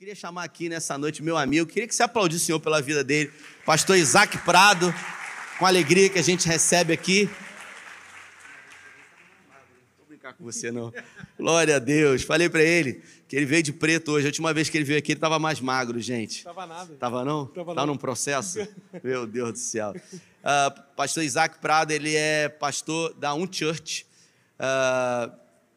[0.00, 3.04] Queria chamar aqui nessa noite meu amigo, queria que você aplaudisse o Senhor pela vida
[3.04, 3.30] dele,
[3.66, 4.90] pastor Isaac Prado,
[5.58, 7.26] com a alegria que a gente recebe aqui.
[7.26, 7.34] Não
[9.98, 10.90] vou brincar com você não.
[11.38, 12.22] Glória a Deus.
[12.22, 14.26] Falei para ele que ele veio de preto hoje.
[14.26, 16.44] A última vez que ele veio aqui, ele estava mais magro, gente.
[16.44, 16.94] Tava nada.
[16.94, 17.44] Tava não?
[17.44, 17.92] Tava Tava não.
[17.92, 18.66] num processo?
[19.04, 19.94] Meu Deus do céu.
[20.42, 24.06] Ah, pastor Isaac Prado, ele é pastor da Un Church.
[24.58, 25.30] Ah,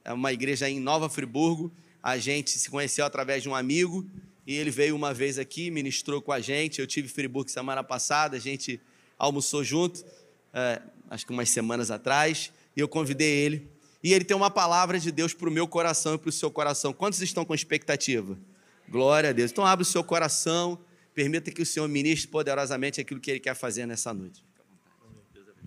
[0.05, 1.69] é uma igreja em Nova Friburgo.
[2.03, 4.05] A gente se conheceu através de um amigo
[4.45, 6.81] e ele veio uma vez aqui, ministrou com a gente.
[6.81, 8.81] Eu tive Friburgo semana passada, a gente
[9.17, 10.03] almoçou junto,
[10.53, 13.71] eh, acho que umas semanas atrás, e eu convidei ele.
[14.03, 16.51] E ele tem uma palavra de Deus para o meu coração e para o seu
[16.51, 16.91] coração.
[16.91, 18.37] Quantos estão com expectativa?
[18.89, 19.49] Glória a Deus.
[19.49, 20.77] Então abre o seu coração,
[21.15, 24.43] permita que o Senhor ministre poderosamente aquilo que ele quer fazer nessa noite.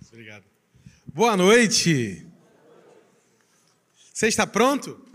[0.09, 0.43] Obrigado.
[1.07, 2.27] Boa noite.
[4.13, 5.06] Você está pronto?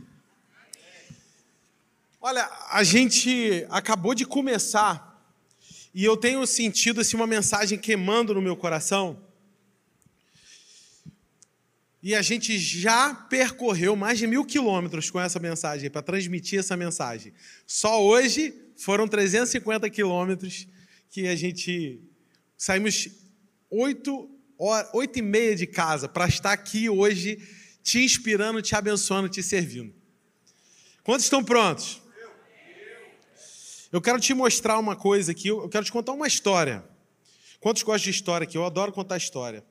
[2.25, 5.21] Olha, a gente acabou de começar
[5.93, 9.21] e eu tenho sentido assim, uma mensagem queimando no meu coração.
[12.01, 16.77] E a gente já percorreu mais de mil quilômetros com essa mensagem, para transmitir essa
[16.77, 17.33] mensagem.
[17.67, 20.69] Só hoje foram 350 quilômetros
[21.11, 22.01] que a gente
[22.57, 23.09] saímos
[23.69, 27.43] oito, horas, oito e meia de casa para estar aqui hoje
[27.83, 29.93] te inspirando, te abençoando, te servindo.
[31.03, 32.02] Quantos estão prontos?
[33.93, 36.83] Eu quero te mostrar uma coisa aqui, eu quero te contar uma história.
[37.61, 38.57] Quantos gostam de história aqui?
[38.57, 39.63] Eu adoro contar história.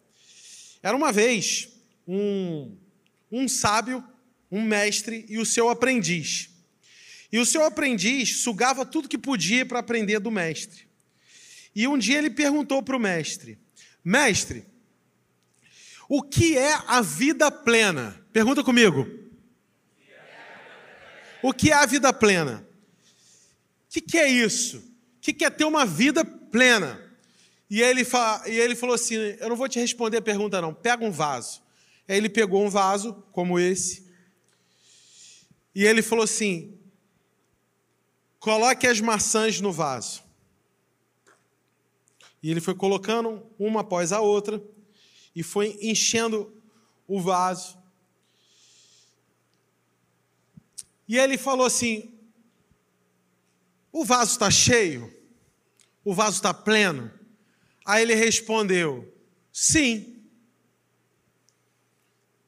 [0.83, 1.69] Era uma vez
[2.07, 2.77] um,
[3.31, 4.03] um sábio,
[4.51, 6.51] um mestre e o seu aprendiz.
[7.31, 10.87] E o seu aprendiz sugava tudo que podia para aprender do mestre.
[11.73, 13.57] E um dia ele perguntou para o mestre:
[14.03, 14.65] Mestre,
[16.07, 18.23] o que é a vida plena?
[18.31, 19.07] Pergunta comigo.
[21.41, 22.69] O que é a vida plena?
[23.91, 24.77] Que, que é isso?
[24.77, 27.13] O que, que é ter uma vida plena?
[27.69, 28.41] E ele, fa...
[28.47, 30.73] e ele falou assim: Eu não vou te responder a pergunta, não.
[30.73, 31.61] Pega um vaso.
[32.07, 34.09] Aí ele pegou um vaso, como esse,
[35.75, 36.79] e ele falou assim:
[38.39, 40.23] Coloque as maçãs no vaso.
[42.41, 44.63] E ele foi colocando uma após a outra,
[45.35, 46.53] e foi enchendo
[47.05, 47.77] o vaso.
[51.09, 52.10] E ele falou assim:
[53.91, 55.13] O vaso está cheio?
[56.03, 57.11] O vaso está pleno?
[57.85, 59.13] Aí ele respondeu:
[59.51, 60.23] Sim.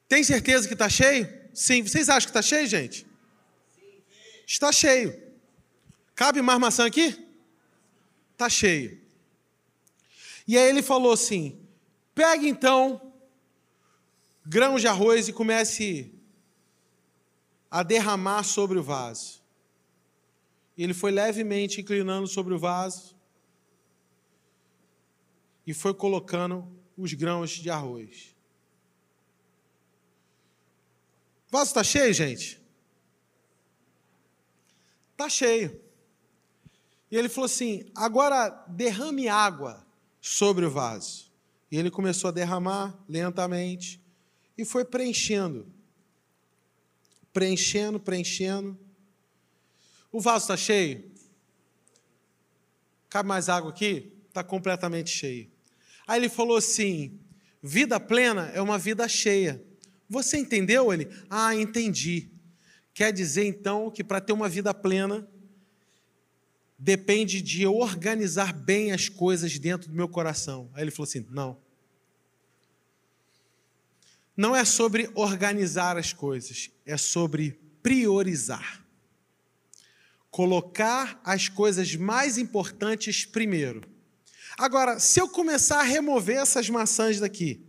[0.08, 1.28] Tem certeza que está cheio?
[1.52, 1.82] Sim.
[1.82, 3.06] Vocês acham que está cheio, gente?
[4.46, 5.22] Está cheio.
[6.14, 7.16] Cabe mais maçã aqui?
[8.32, 9.00] Está cheio.
[10.46, 11.60] E aí ele falou assim:
[12.14, 13.12] pegue então
[14.46, 16.12] grãos de arroz e comece
[17.70, 19.43] a derramar sobre o vaso.
[20.76, 23.16] Ele foi levemente inclinando sobre o vaso
[25.66, 28.34] e foi colocando os grãos de arroz.
[31.48, 32.60] O vaso está cheio, gente?
[35.12, 35.80] Está cheio.
[37.10, 39.86] E ele falou assim: agora derrame água
[40.20, 41.32] sobre o vaso.
[41.70, 44.00] E ele começou a derramar lentamente
[44.56, 45.72] e foi preenchendo.
[47.32, 48.78] Preenchendo, preenchendo.
[50.14, 51.10] O vaso está cheio?
[53.10, 54.12] Cabe mais água aqui?
[54.28, 55.50] Está completamente cheio.
[56.06, 57.18] Aí ele falou assim:
[57.60, 59.60] vida plena é uma vida cheia.
[60.08, 61.08] Você entendeu ele?
[61.28, 62.30] Ah, entendi.
[62.94, 65.28] Quer dizer então que para ter uma vida plena,
[66.78, 70.70] depende de eu organizar bem as coisas dentro do meu coração.
[70.74, 71.58] Aí ele falou assim: não.
[74.36, 78.83] Não é sobre organizar as coisas, é sobre priorizar.
[80.34, 83.88] Colocar as coisas mais importantes primeiro.
[84.58, 87.64] Agora, se eu começar a remover essas maçãs daqui,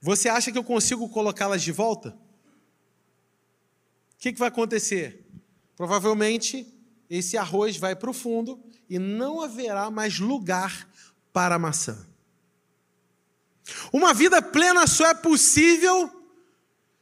[0.00, 2.08] você acha que eu consigo colocá-las de volta?
[2.08, 5.24] O que, que vai acontecer?
[5.76, 6.66] Provavelmente
[7.08, 8.60] esse arroz vai para o fundo
[8.90, 10.90] e não haverá mais lugar
[11.32, 12.04] para a maçã.
[13.92, 16.10] Uma vida plena só é possível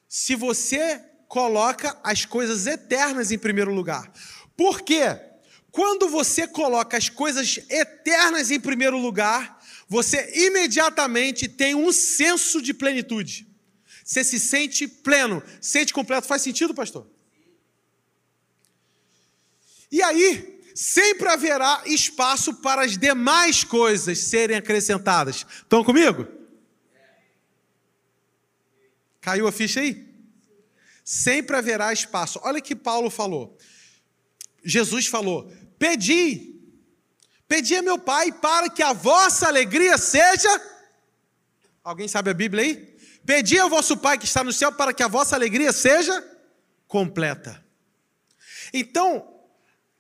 [0.07, 4.13] se você coloca as coisas eternas em primeiro lugar.
[4.57, 5.21] Por quê?
[5.71, 12.73] Quando você coloca as coisas eternas em primeiro lugar, você imediatamente tem um senso de
[12.73, 13.47] plenitude.
[14.03, 16.27] Você se sente pleno, sente completo.
[16.27, 17.07] Faz sentido, pastor?
[19.91, 25.45] E aí, sempre haverá espaço para as demais coisas serem acrescentadas.
[25.63, 26.27] Estão comigo?
[29.21, 30.06] Caiu a ficha aí?
[31.07, 32.41] Sempre haverá espaço.
[32.43, 33.57] Olha que Paulo falou.
[34.65, 35.49] Jesus falou:
[35.79, 36.61] Pedi,
[37.47, 40.51] pedi a meu Pai para que a vossa alegria seja.
[41.85, 42.97] Alguém sabe a Bíblia aí?
[43.25, 46.25] Pedi ao vosso Pai que está no céu para que a vossa alegria seja
[46.89, 47.65] completa.
[48.75, 49.33] Então,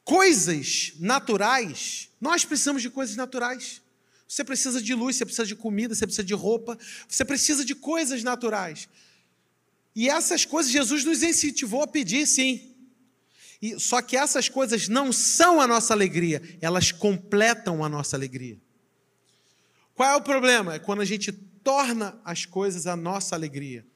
[0.02, 3.80] coisas naturais, nós precisamos de coisas naturais.
[4.26, 6.76] Você precisa de luz, você precisa de comida, você precisa de roupa,
[7.08, 8.88] você precisa de coisas naturais.
[9.96, 12.76] E essas coisas Jesus nos incentivou a pedir, sim.
[13.62, 18.60] E, só que essas coisas não são a nossa alegria, elas completam a nossa alegria.
[19.94, 20.74] Qual é o problema?
[20.74, 23.86] É quando a gente torna as coisas a nossa alegria.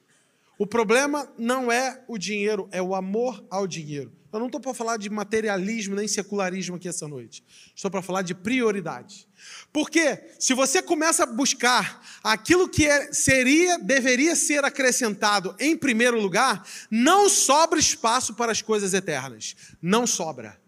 [0.61, 4.13] O problema não é o dinheiro, é o amor ao dinheiro.
[4.31, 7.43] Eu não estou para falar de materialismo nem secularismo aqui essa noite.
[7.75, 9.27] Estou para falar de prioridade.
[9.73, 16.21] Porque se você começa a buscar aquilo que é, seria, deveria ser acrescentado em primeiro
[16.21, 19.57] lugar, não sobra espaço para as coisas eternas.
[19.81, 20.61] Não sobra.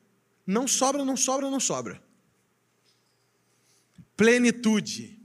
[0.47, 2.03] Não sobra, não sobra, não sobra.
[4.17, 5.21] Plenitude.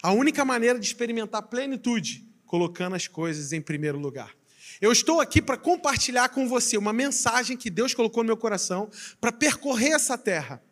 [0.00, 4.34] A única maneira de experimentar plenitude, colocando as coisas em primeiro lugar.
[4.80, 8.90] Eu estou aqui para compartilhar com você uma mensagem que Deus colocou no meu coração
[9.20, 10.62] para percorrer essa terra,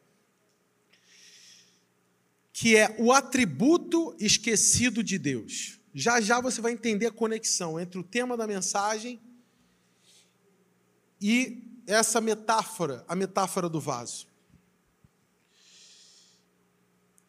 [2.52, 5.78] que é o atributo esquecido de Deus.
[5.94, 9.20] Já já você vai entender a conexão entre o tema da mensagem
[11.20, 14.26] e essa metáfora, a metáfora do vaso.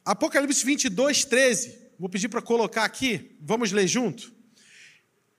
[0.05, 1.82] Apocalipse 22, 13.
[2.03, 4.33] Vou pedir para colocar aqui, vamos ler junto?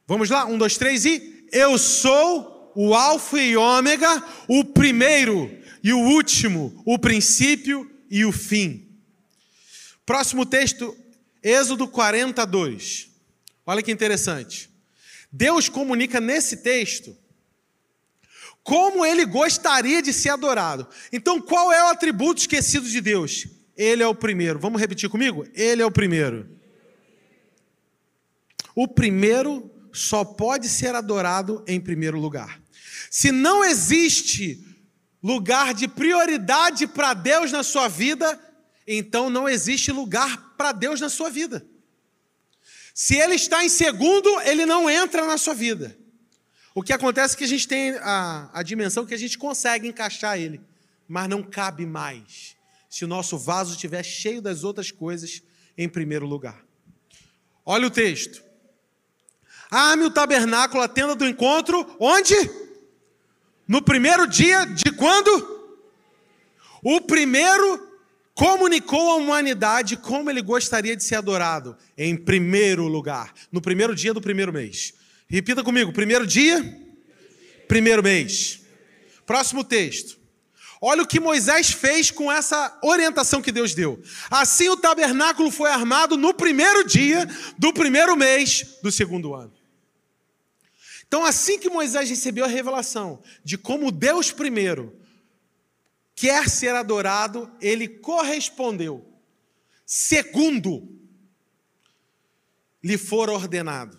[0.06, 0.46] Vamos lá?
[0.46, 1.46] Um, dois, três e.
[1.52, 8.32] Eu sou o Alfa e Ômega, o primeiro e o último, o princípio e o
[8.32, 8.88] fim.
[10.06, 10.96] Próximo texto,
[11.43, 13.11] Êxodo 42.
[13.66, 14.70] Olha que interessante.
[15.31, 17.14] Deus comunica nesse texto
[18.62, 20.88] como ele gostaria de ser adorado.
[21.12, 23.49] Então, qual é o atributo esquecido de Deus?
[23.76, 24.58] Ele é o primeiro.
[24.58, 25.46] Vamos repetir comigo?
[25.52, 26.54] Ele é o primeiro.
[28.75, 32.61] O primeiro só pode ser adorado em primeiro lugar.
[33.11, 34.65] Se não existe
[35.23, 38.38] lugar de prioridade para Deus na sua vida,
[38.87, 41.65] então não existe lugar para Deus na sua vida.
[42.93, 45.97] Se ele está em segundo, ele não entra na sua vida.
[46.75, 49.87] O que acontece é que a gente tem a, a dimensão que a gente consegue
[49.87, 50.61] encaixar ele,
[51.06, 52.56] mas não cabe mais
[52.91, 55.43] se o nosso vaso estiver cheio das outras coisas
[55.76, 56.65] em primeiro lugar.
[57.65, 58.43] Olha o texto.
[59.75, 62.32] Arme o tabernáculo, a tenda do encontro, onde?
[63.67, 65.75] No primeiro dia de quando?
[66.81, 67.85] O primeiro
[68.35, 71.76] comunicou à humanidade como ele gostaria de ser adorado.
[71.99, 74.94] Em primeiro lugar, no primeiro dia do primeiro mês.
[75.26, 76.81] Repita comigo: primeiro dia,
[77.67, 78.61] primeiro mês.
[79.26, 80.17] Próximo texto.
[80.81, 84.00] Olha o que Moisés fez com essa orientação que Deus deu.
[84.31, 87.29] Assim o tabernáculo foi armado no primeiro dia
[87.59, 89.63] do primeiro mês do segundo ano.
[91.14, 94.99] Então, assim que Moisés recebeu a revelação de como Deus primeiro
[96.12, 99.06] quer ser adorado, ele correspondeu.
[99.87, 100.99] Segundo,
[102.82, 103.96] lhe for ordenado.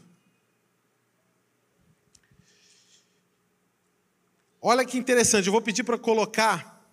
[4.61, 6.85] Olha que interessante, eu vou pedir para colocar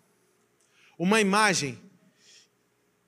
[0.97, 1.83] uma imagem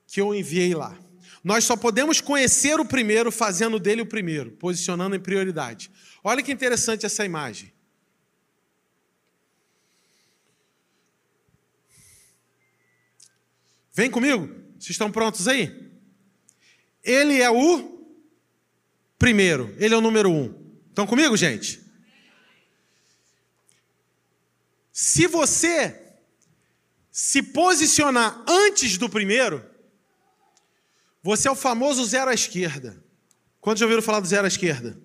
[0.09, 0.99] que eu enviei lá.
[1.45, 5.93] Nós só podemos conhecer o primeiro fazendo dele o primeiro, posicionando em prioridade.
[6.27, 7.71] Olha que interessante essa imagem.
[13.93, 14.47] Vem comigo?
[14.73, 15.93] Vocês estão prontos aí?
[17.03, 18.09] Ele é o
[19.19, 20.75] primeiro, ele é o número um.
[20.89, 21.85] Estão comigo, gente?
[24.91, 26.17] Se você
[27.11, 29.65] se posicionar antes do primeiro,
[31.23, 33.05] você é o famoso zero à esquerda.
[33.61, 35.04] Quantos já ouviram falar do zero à esquerda?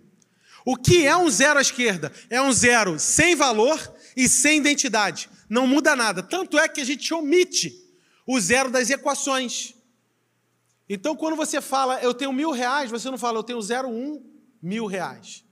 [0.69, 2.11] O que é um zero à esquerda?
[2.29, 5.27] É um zero sem valor e sem identidade.
[5.49, 6.21] Não muda nada.
[6.21, 7.73] Tanto é que a gente omite
[8.23, 9.73] o zero das equações.
[10.88, 14.23] Então, quando você fala eu tenho mil reais, você não fala eu tenho zero um
[14.61, 15.43] mil reais.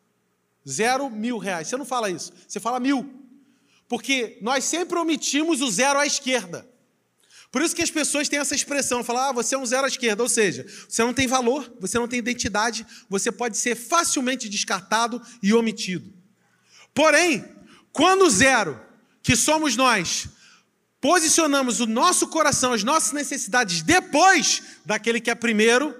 [0.69, 1.67] Zero mil reais.
[1.67, 2.31] Você não fala isso.
[2.47, 3.11] Você fala mil.
[3.87, 6.69] Porque nós sempre omitimos o zero à esquerda.
[7.57, 9.87] Por isso que as pessoas têm essa expressão, falar, ah, você é um zero à
[9.87, 14.47] esquerda, ou seja, você não tem valor, você não tem identidade, você pode ser facilmente
[14.47, 16.13] descartado e omitido.
[16.93, 17.43] Porém,
[17.91, 18.79] quando o zero,
[19.23, 20.27] que somos nós,
[21.01, 25.95] posicionamos o nosso coração, as nossas necessidades depois daquele que é primeiro,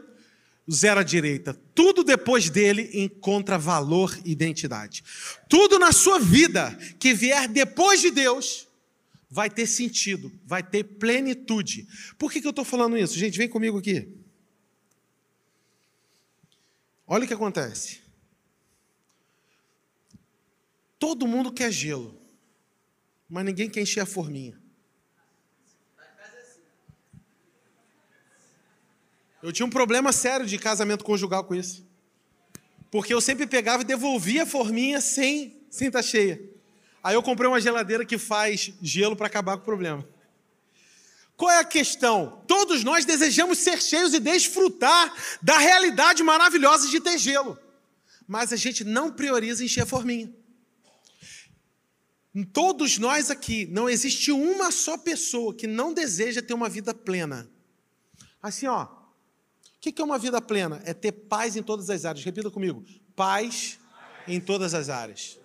[0.72, 1.60] zero à direita.
[1.74, 5.04] Tudo depois dele encontra valor e identidade.
[5.50, 8.67] Tudo na sua vida que vier depois de Deus
[9.30, 11.88] vai ter sentido, vai ter plenitude.
[12.18, 13.18] Por que, que eu estou falando isso?
[13.18, 14.08] Gente, vem comigo aqui.
[17.06, 18.02] Olha o que acontece.
[21.00, 22.20] Todo mundo quer gelo,
[23.30, 24.60] mas ninguém quer encher a forminha.
[29.42, 31.86] Eu tinha um problema sério de casamento conjugal com isso.
[32.90, 36.57] Porque eu sempre pegava e devolvia a forminha sem sem estar tá cheia.
[37.04, 40.08] Aí eu comprei uma geladeira que faz gelo para acabar com o problema.
[41.38, 42.44] Qual é a questão?
[42.48, 47.58] Todos nós desejamos ser cheios e desfrutar da realidade maravilhosa de ter gelo.
[48.28, 50.34] Mas a gente não prioriza encher a forminha.
[52.52, 57.50] Todos nós aqui, não existe uma só pessoa que não deseja ter uma vida plena.
[58.42, 58.88] Assim, ó, o
[59.80, 60.82] que é uma vida plena?
[60.86, 62.26] É ter paz em todas as áreas.
[62.26, 62.84] Repita comigo:
[63.16, 63.80] paz
[64.28, 65.40] em todas as áreas.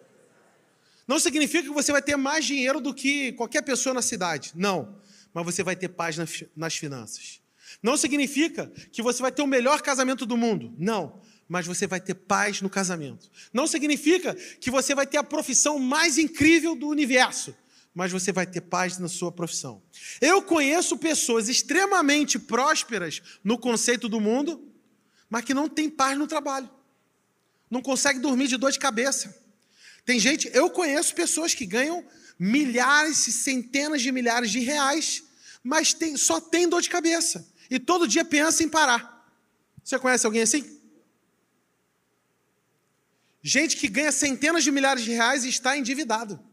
[1.07, 4.53] Não significa que você vai ter mais dinheiro do que qualquer pessoa na cidade.
[4.55, 4.97] Não.
[5.35, 6.17] Mas você vai ter paz
[6.57, 7.41] nas finanças.
[7.83, 10.75] Não significa que você vai ter o melhor casamento do mundo.
[10.79, 11.21] Não.
[11.49, 13.31] Mas você vai ter paz no casamento.
[13.53, 17.55] Não significa que você vai ter a profissão mais incrível do universo
[17.95, 19.83] mas você vai ter paz na sua profissão.
[20.21, 24.67] Eu conheço pessoas extremamente prósperas no conceito do mundo,
[25.29, 26.71] mas que não têm paz no trabalho.
[27.71, 29.42] Não consegue dormir de dor de cabeça.
[30.05, 32.05] Tem gente, eu conheço pessoas que ganham
[32.39, 35.23] milhares e centenas de milhares de reais,
[35.63, 37.49] mas tem, só tem dor de cabeça.
[37.71, 39.03] E todo dia pensa em parar.
[39.83, 40.81] Você conhece alguém assim?
[43.43, 46.53] Gente que ganha centenas de milhares de reais e está endividado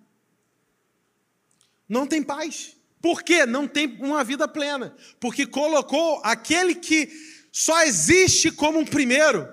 [1.89, 2.77] não tem paz.
[3.01, 3.45] Por quê?
[3.47, 4.95] Não tem uma vida plena.
[5.19, 7.09] Porque colocou aquele que
[7.51, 9.47] só existe como um primeiro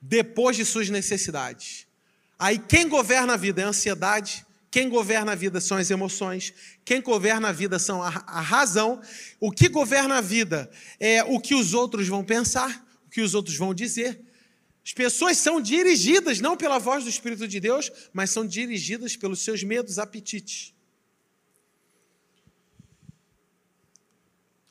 [0.00, 1.86] depois de suas necessidades.
[2.42, 6.52] Aí quem governa a vida é a ansiedade, quem governa a vida são as emoções,
[6.84, 9.00] quem governa a vida são a, a razão,
[9.38, 10.68] o que governa a vida
[10.98, 14.20] é o que os outros vão pensar, o que os outros vão dizer.
[14.84, 19.44] As pessoas são dirigidas não pela voz do Espírito de Deus, mas são dirigidas pelos
[19.44, 20.74] seus medos, apetites.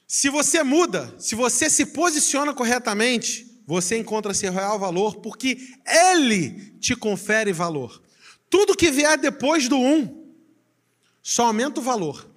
[0.05, 6.71] Se você muda, se você se posiciona corretamente, você encontra seu real valor, porque Ele
[6.79, 8.01] te confere valor.
[8.49, 10.33] Tudo que vier depois do um,
[11.21, 12.29] só aumenta o valor.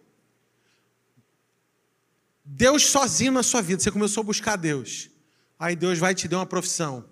[2.44, 5.10] Deus sozinho na sua vida, você começou a buscar Deus.
[5.58, 7.04] Aí Deus vai te dar uma profissão.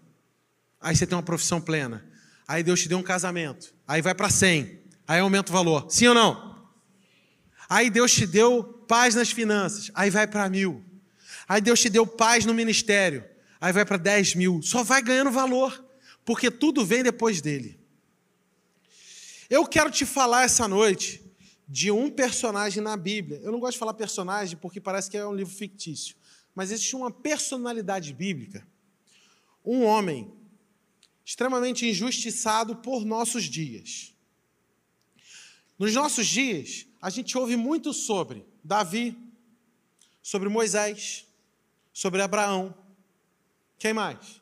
[0.81, 2.05] Aí você tem uma profissão plena.
[2.47, 3.75] Aí Deus te deu um casamento.
[3.89, 4.81] Aí vai para 100.
[5.09, 5.87] Aí aumenta o valor.
[5.91, 6.69] Sim ou não?
[7.69, 9.91] Aí Deus te deu paz nas finanças.
[9.95, 10.85] Aí vai para mil.
[11.49, 13.25] Aí Deus te deu paz no ministério.
[13.63, 14.61] Aí vai para 10 mil.
[14.61, 15.85] Só vai ganhando valor.
[16.25, 17.79] Porque tudo vem depois dele.
[19.49, 21.23] Eu quero te falar essa noite
[21.69, 23.39] de um personagem na Bíblia.
[23.41, 26.17] Eu não gosto de falar personagem porque parece que é um livro fictício.
[26.53, 28.67] Mas existe uma personalidade bíblica.
[29.65, 30.33] Um homem
[31.25, 34.13] extremamente injustiçado por nossos dias.
[35.79, 39.17] Nos nossos dias, a gente ouve muito sobre Davi,
[40.21, 41.29] sobre Moisés,
[41.93, 42.82] sobre Abraão.
[43.83, 44.41] Quem mais?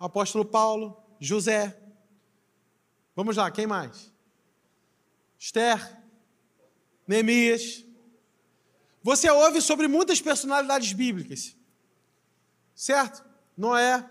[0.00, 1.80] Apóstolo Paulo, José.
[3.14, 4.12] Vamos lá, quem mais?
[5.38, 6.02] Esther,
[7.06, 7.84] Neemias.
[9.00, 11.56] Você ouve sobre muitas personalidades bíblicas,
[12.74, 13.24] certo?
[13.56, 14.04] Noé,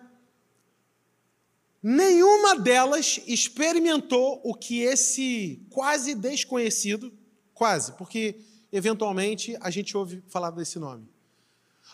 [1.84, 7.14] Nenhuma delas experimentou o que esse quase desconhecido,
[7.54, 8.40] quase, porque
[8.72, 11.17] eventualmente a gente ouve falar desse nome.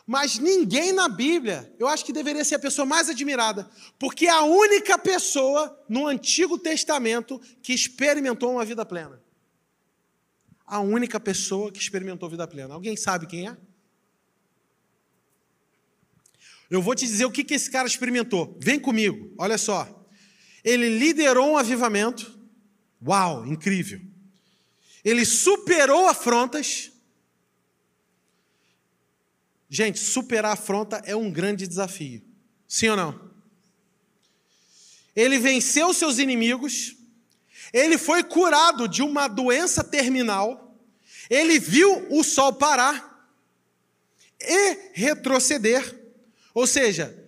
[0.05, 4.29] Mas ninguém na Bíblia, eu acho que deveria ser a pessoa mais admirada, porque é
[4.29, 9.21] a única pessoa no Antigo Testamento que experimentou uma vida plena.
[10.65, 12.73] A única pessoa que experimentou vida plena.
[12.73, 13.57] Alguém sabe quem é?
[16.69, 18.57] Eu vou te dizer o que, que esse cara experimentou.
[18.59, 20.07] Vem comigo, olha só.
[20.63, 22.39] Ele liderou um avivamento.
[23.05, 24.01] Uau, incrível.
[25.03, 26.92] Ele superou afrontas.
[29.75, 32.21] Gente, superar afronta é um grande desafio.
[32.67, 33.31] Sim ou não?
[35.15, 36.95] Ele venceu seus inimigos.
[37.73, 40.77] Ele foi curado de uma doença terminal.
[41.27, 43.27] Ele viu o sol parar
[44.39, 45.99] e retroceder.
[46.53, 47.27] Ou seja,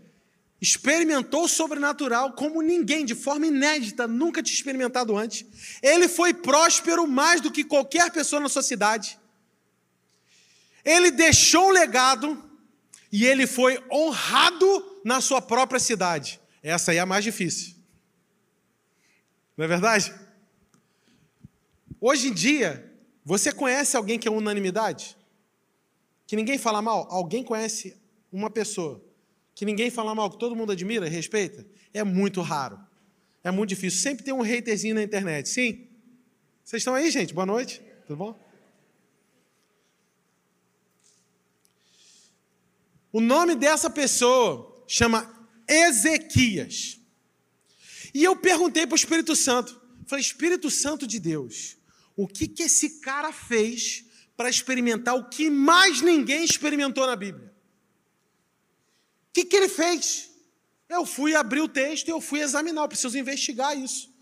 [0.62, 5.48] experimentou o sobrenatural como ninguém, de forma inédita, nunca tinha experimentado antes.
[5.82, 9.18] Ele foi próspero mais do que qualquer pessoa na sua cidade.
[10.86, 12.42] Ele deixou um legado
[13.12, 16.40] e ele foi honrado na sua própria cidade.
[16.62, 17.76] Essa aí é a mais difícil.
[19.58, 20.14] Não é verdade?
[22.00, 25.18] Hoje em dia, você conhece alguém que é unanimidade?
[26.28, 27.08] Que ninguém fala mal?
[27.10, 27.98] Alguém conhece
[28.32, 29.04] uma pessoa
[29.56, 31.66] que ninguém fala mal, que todo mundo admira, respeita?
[31.94, 32.78] É muito raro.
[33.44, 34.02] É muito difícil.
[34.02, 35.48] Sempre tem um haterzinho na internet.
[35.48, 35.88] Sim?
[36.64, 37.34] Vocês estão aí, gente?
[37.34, 37.82] Boa noite.
[38.06, 38.45] Tudo bom?
[43.16, 45.34] O nome dessa pessoa chama
[45.66, 47.00] Ezequias.
[48.14, 51.78] E eu perguntei para o Espírito Santo, falei, Espírito Santo de Deus,
[52.14, 54.04] o que, que esse cara fez
[54.36, 57.54] para experimentar o que mais ninguém experimentou na Bíblia?
[59.30, 60.30] O que, que ele fez?
[60.90, 64.14] Eu fui abrir o texto e eu fui examinar, eu preciso investigar isso.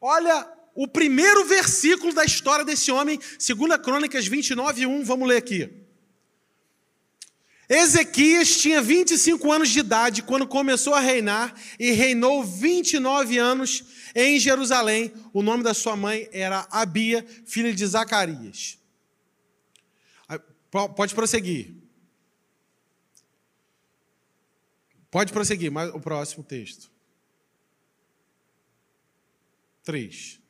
[0.00, 5.79] Olha o primeiro versículo da história desse homem, 2 Crônicas 29, 1, vamos ler aqui.
[7.72, 14.40] Ezequias tinha 25 anos de idade quando começou a reinar e reinou 29 anos em
[14.40, 15.12] Jerusalém.
[15.32, 18.76] O nome da sua mãe era Abia, filha de Zacarias.
[20.68, 21.76] Pode prosseguir.
[25.08, 26.90] Pode prosseguir, mas o próximo texto.
[29.84, 30.40] 3.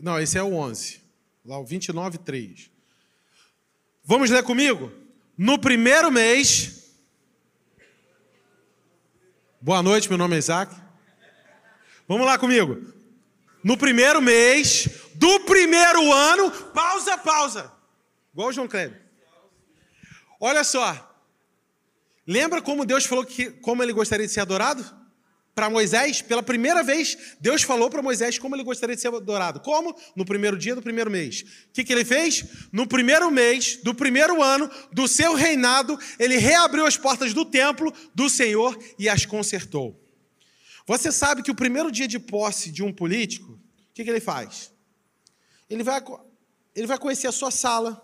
[0.00, 1.00] Não, esse é o 11.
[1.44, 2.73] Lá o 29, 3.
[4.04, 4.92] Vamos ler comigo?
[5.36, 6.92] No primeiro mês.
[9.58, 10.74] Boa noite, meu nome é Isaac.
[12.06, 12.92] Vamos lá comigo.
[13.64, 16.50] No primeiro mês do primeiro ano.
[16.50, 17.72] Pausa, pausa.
[18.34, 19.00] Igual o João Kleber.
[20.38, 21.16] Olha só.
[22.26, 24.84] Lembra como Deus falou que como ele gostaria de ser adorado?
[25.54, 29.60] Para Moisés, pela primeira vez, Deus falou para Moisés como ele gostaria de ser adorado.
[29.60, 29.94] Como?
[30.16, 31.42] No primeiro dia do primeiro mês.
[31.68, 32.44] O que, que ele fez?
[32.72, 37.92] No primeiro mês do primeiro ano do seu reinado, ele reabriu as portas do templo
[38.14, 40.00] do Senhor e as consertou.
[40.86, 43.58] Você sabe que o primeiro dia de posse de um político, o
[43.94, 44.72] que, que ele faz?
[45.70, 46.02] Ele vai,
[46.74, 48.02] ele vai conhecer a sua sala,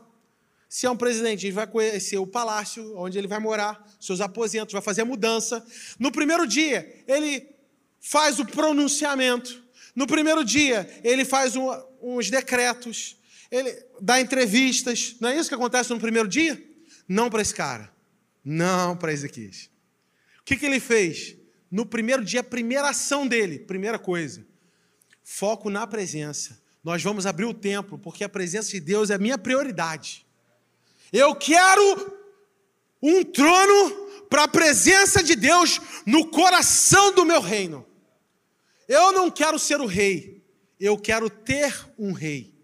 [0.70, 4.72] se é um presidente, ele vai conhecer o palácio onde ele vai morar, seus aposentos,
[4.72, 5.66] vai fazer a mudança.
[5.98, 7.44] No primeiro dia, ele
[8.00, 9.60] faz o pronunciamento.
[9.96, 11.68] No primeiro dia, ele faz um,
[12.00, 13.16] uns decretos.
[13.50, 15.16] Ele dá entrevistas.
[15.18, 16.62] Não é isso que acontece no primeiro dia?
[17.08, 17.92] Não para esse cara.
[18.44, 19.68] Não para Ezequias.
[20.38, 21.34] O que, que ele fez?
[21.68, 24.46] No primeiro dia, a primeira ação dele, primeira coisa,
[25.24, 26.62] foco na presença.
[26.84, 30.29] Nós vamos abrir o templo, porque a presença de Deus é a minha prioridade.
[31.12, 32.18] Eu quero
[33.02, 37.86] um trono para a presença de Deus no coração do meu reino.
[38.86, 40.44] Eu não quero ser o rei,
[40.78, 42.54] eu quero ter um rei.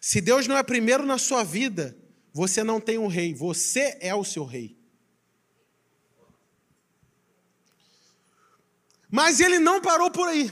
[0.00, 1.96] Se Deus não é primeiro na sua vida,
[2.32, 4.76] você não tem um rei, você é o seu rei.
[9.10, 10.50] Mas ele não parou por aí.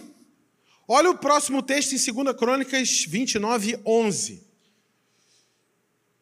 [0.87, 4.49] Olha o próximo texto em 2 Crônicas 29, 11.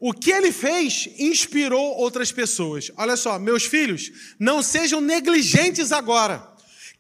[0.01, 2.91] O que ele fez inspirou outras pessoas.
[2.97, 6.47] Olha só, meus filhos, não sejam negligentes agora.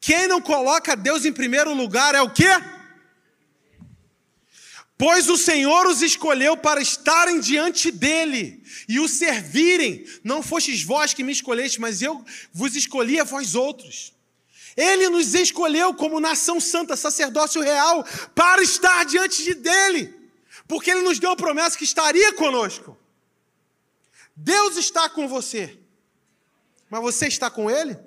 [0.00, 2.50] Quem não coloca Deus em primeiro lugar é o quê?
[4.96, 10.04] Pois o Senhor os escolheu para estarem diante dele e o servirem.
[10.24, 14.12] Não fostes vós que me escolheste, mas eu vos escolhi a vós outros.
[14.76, 20.17] Ele nos escolheu como nação santa, sacerdócio real, para estar diante de dele
[20.68, 22.96] porque Ele nos deu a promessa que estaria conosco.
[24.36, 25.78] Deus está com você,
[26.88, 27.98] mas você está com Ele?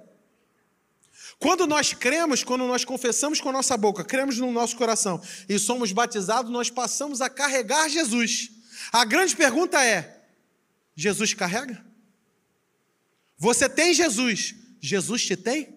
[1.40, 5.20] Quando nós cremos, quando nós confessamos com a nossa boca, cremos no nosso coração
[5.50, 8.52] e somos batizados, nós passamos a carregar Jesus.
[8.92, 10.24] A grande pergunta é:
[10.96, 11.84] Jesus carrega?
[13.40, 15.76] Você tem Jesus, Jesus te tem?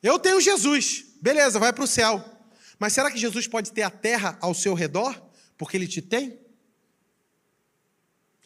[0.00, 2.37] Eu tenho Jesus, beleza, vai para o céu.
[2.78, 5.20] Mas será que Jesus pode ter a terra ao seu redor?
[5.56, 6.38] Porque ele te tem?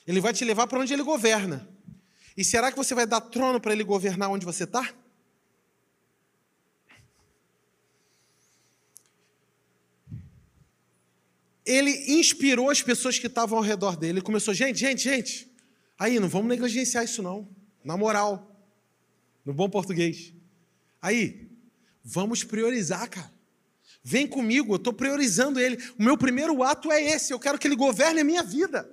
[0.06, 1.68] Ele vai te levar para onde ele governa.
[2.36, 4.94] E será que você vai dar trono para ele governar onde você está?
[11.64, 14.14] Ele inspirou as pessoas que estavam ao redor dele.
[14.14, 15.50] Ele começou, gente, gente, gente.
[15.98, 17.48] Aí, não vamos negligenciar isso não.
[17.84, 18.50] Na moral.
[19.44, 20.32] No bom português.
[21.00, 21.48] Aí,
[22.02, 23.32] vamos priorizar, cara.
[24.04, 25.76] Vem comigo, eu estou priorizando ele.
[25.98, 28.90] O meu primeiro ato é esse, eu quero que ele governe a minha vida.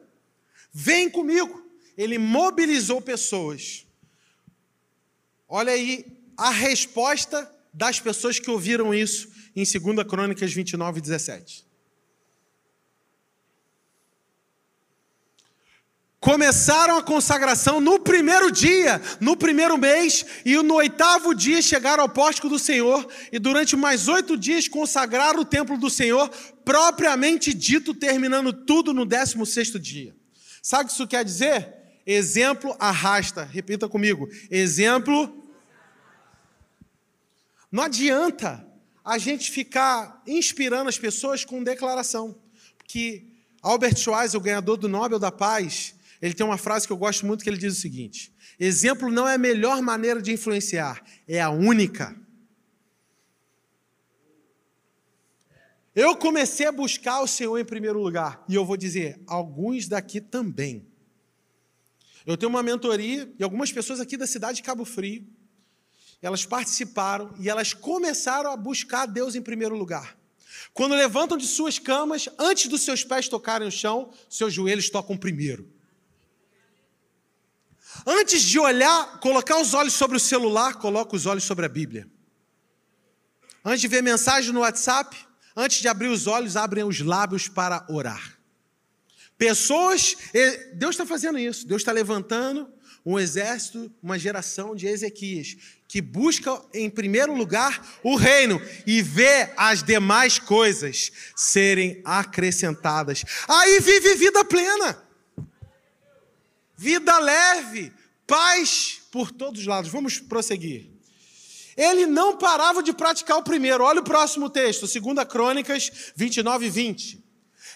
[0.72, 1.65] Vem comigo.
[1.98, 3.86] Ele mobilizou pessoas.
[5.48, 6.06] Olha aí
[6.38, 11.68] a resposta das pessoas que ouviram isso em 2 Crônicas 29, 17.
[16.19, 22.10] Começaram a consagração no primeiro dia, no primeiro mês, e no oitavo dia chegaram ao
[22.10, 26.29] pórtico do Senhor, e durante mais oito dias consagraram o templo do Senhor,
[26.65, 30.15] propriamente dito, terminando tudo no décimo sexto dia.
[30.62, 31.73] Sabe o que isso quer dizer?
[32.05, 33.43] Exemplo arrasta.
[33.43, 34.27] Repita comigo.
[34.49, 35.47] Exemplo.
[37.71, 38.65] Não adianta
[39.05, 42.36] a gente ficar inspirando as pessoas com declaração.
[42.77, 43.27] Porque
[43.62, 47.25] Albert Schweitzer, o ganhador do Nobel da Paz, ele tem uma frase que eu gosto
[47.25, 51.41] muito que ele diz o seguinte: exemplo não é a melhor maneira de influenciar, é
[51.41, 52.15] a única.
[55.95, 60.21] Eu comecei a buscar o Senhor em primeiro lugar, e eu vou dizer, alguns daqui
[60.21, 60.88] também.
[62.25, 65.25] Eu tenho uma mentoria e algumas pessoas aqui da cidade de Cabo Frio,
[66.21, 70.17] elas participaram e elas começaram a buscar Deus em primeiro lugar.
[70.73, 75.17] Quando levantam de suas camas, antes dos seus pés tocarem o chão, seus joelhos tocam
[75.17, 75.79] primeiro.
[78.06, 82.08] Antes de olhar, colocar os olhos sobre o celular, coloca os olhos sobre a Bíblia.
[83.64, 85.16] Antes de ver mensagem no WhatsApp,
[85.56, 88.38] antes de abrir os olhos, abrem os lábios para orar.
[89.38, 90.18] Pessoas,
[90.74, 92.70] Deus está fazendo isso, Deus está levantando
[93.06, 95.56] um exército, uma geração de Ezequias,
[95.88, 103.24] que busca em primeiro lugar o reino e vê as demais coisas serem acrescentadas.
[103.48, 105.09] Aí vive vida plena
[106.80, 107.92] vida leve,
[108.26, 109.92] paz por todos os lados.
[109.92, 110.88] Vamos prosseguir.
[111.76, 113.84] Ele não parava de praticar o primeiro.
[113.84, 117.24] Olha o próximo texto, 2 Crônicas 29 e 20.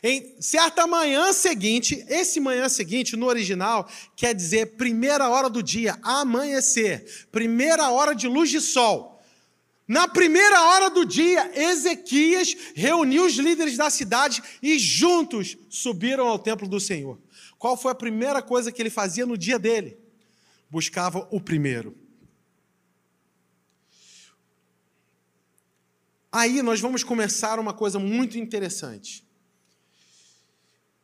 [0.02, 5.98] Em certa manhã seguinte, esse manhã seguinte, no original, quer dizer primeira hora do dia,
[6.02, 9.22] amanhecer, primeira hora de luz de sol.
[9.86, 16.40] Na primeira hora do dia, Ezequias reuniu os líderes da cidade e juntos subiram ao
[16.40, 17.20] templo do Senhor.
[17.64, 19.98] Qual foi a primeira coisa que ele fazia no dia dele?
[20.70, 21.98] Buscava o primeiro.
[26.30, 29.26] Aí nós vamos começar uma coisa muito interessante.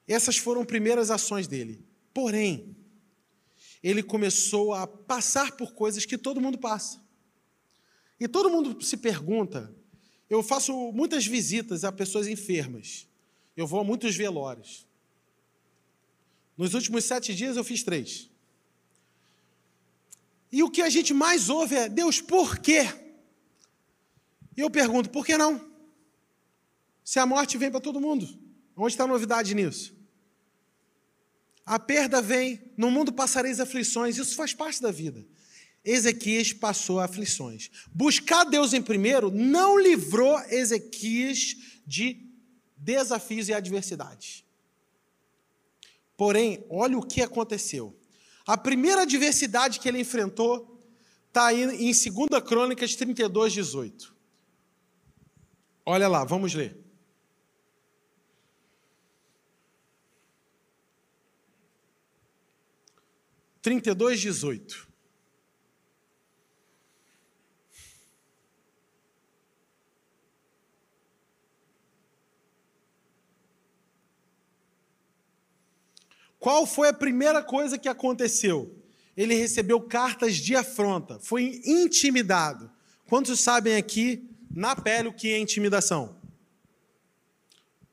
[0.06, 1.82] Essas foram primeiras ações dele.
[2.14, 2.76] Porém,
[3.82, 7.02] ele começou a passar por coisas que todo mundo passa.
[8.20, 9.74] E todo mundo se pergunta.
[10.30, 13.08] Eu faço muitas visitas a pessoas enfermas.
[13.56, 14.89] Eu vou a muitos velórios.
[16.60, 18.30] Nos últimos sete dias eu fiz três.
[20.52, 22.82] E o que a gente mais ouve é: Deus, por quê?
[24.58, 25.66] E eu pergunto: por que não?
[27.02, 28.28] Se a morte vem para todo mundo,
[28.76, 29.96] onde está a novidade nisso?
[31.66, 35.26] A perda vem, no mundo passareis aflições, isso faz parte da vida.
[35.86, 37.72] Ezequias passou aflições.
[37.90, 41.56] Buscar Deus em primeiro não livrou Ezequias
[41.88, 42.22] de
[42.76, 44.44] desafios e adversidades.
[46.20, 47.98] Porém, olha o que aconteceu.
[48.46, 50.84] A primeira adversidade que ele enfrentou
[51.30, 52.10] está em 2
[52.46, 54.14] Crônicas 32, 18.
[55.86, 56.78] Olha lá, vamos ler.
[63.62, 64.89] Trinta e dois, dezoito.
[76.40, 78.74] Qual foi a primeira coisa que aconteceu?
[79.16, 82.72] Ele recebeu cartas de afronta, foi intimidado.
[83.06, 86.16] Quantos sabem aqui, na pele, o que é intimidação?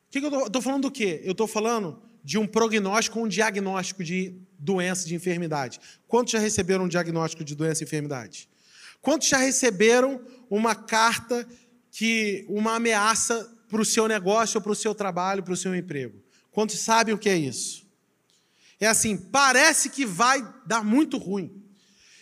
[0.07, 1.21] O que, eu estou falando do quê?
[1.25, 5.81] Eu estou falando de um prognóstico, um diagnóstico de doença, de enfermidade.
[6.07, 8.49] Quantos já receberam um diagnóstico de doença e enfermidade?
[9.01, 11.47] Quantos já receberam uma carta
[11.91, 16.23] que uma ameaça para o seu negócio, para o seu trabalho, para o seu emprego?
[16.53, 17.86] Quantos sabem o que é isso?
[18.81, 21.63] É assim, parece que vai dar muito ruim.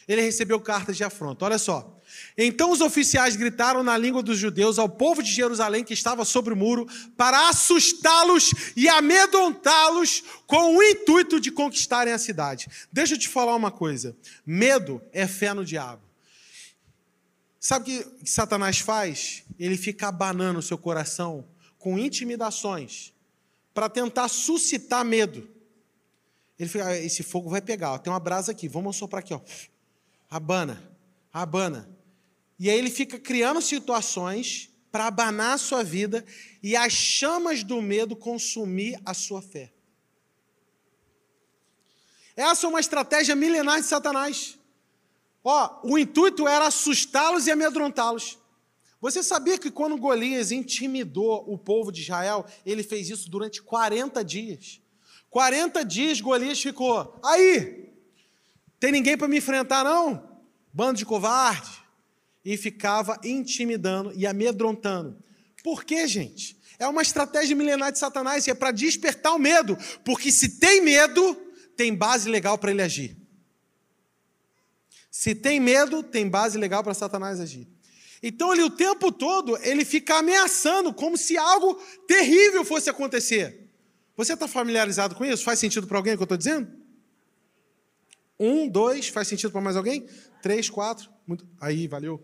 [0.07, 1.45] Ele recebeu cartas de afronta.
[1.45, 1.95] Olha só.
[2.37, 6.53] Então os oficiais gritaram na língua dos judeus ao povo de Jerusalém que estava sobre
[6.53, 6.87] o muro
[7.17, 12.69] para assustá-los e amedrontá-los com o intuito de conquistarem a cidade.
[12.93, 16.03] Deixa eu te falar uma coisa: medo é fé no diabo.
[17.59, 19.43] Sabe o que Satanás faz?
[19.59, 21.47] Ele fica abanando o seu coração
[21.79, 23.12] com intimidações
[23.73, 25.49] para tentar suscitar medo.
[26.59, 29.35] Ele fica, ah, esse fogo vai pegar, ó, tem uma brasa aqui, vamos soprar aqui,
[29.35, 29.40] ó.
[30.31, 30.83] Abana,
[31.33, 31.88] abana.
[32.59, 36.25] E aí ele fica criando situações para abanar a sua vida
[36.62, 39.73] e as chamas do medo consumir a sua fé.
[42.37, 44.59] Essa é uma estratégia milenar de Satanás.
[45.43, 48.38] Ó, o intuito era assustá-los e amedrontá-los.
[49.01, 54.25] Você sabia que quando Golias intimidou o povo de Israel, ele fez isso durante 40
[54.25, 54.81] dias?
[55.35, 57.18] 40 dias Golias ficou.
[57.20, 57.92] Aí,
[58.79, 60.40] tem ninguém para me enfrentar, não?
[60.73, 61.83] Bando de covarde.
[62.44, 65.18] E ficava intimidando e amedrontando.
[65.61, 66.57] Por quê, gente?
[66.79, 69.77] É uma estratégia milenar de Satanás, e é para despertar o medo.
[70.05, 71.35] Porque se tem medo,
[71.77, 73.16] tem base legal para ele agir.
[75.11, 77.66] Se tem medo, tem base legal para Satanás agir.
[78.23, 81.75] Então ele o tempo todo ele fica ameaçando, como se algo
[82.07, 83.63] terrível fosse acontecer.
[84.16, 85.44] Você está familiarizado com isso?
[85.44, 86.70] Faz sentido para alguém o que eu estou dizendo?
[88.38, 90.07] Um, dois, faz sentido para mais alguém?
[90.42, 91.11] Três, quatro.
[91.27, 91.46] Muito...
[91.61, 92.22] Aí, valeu.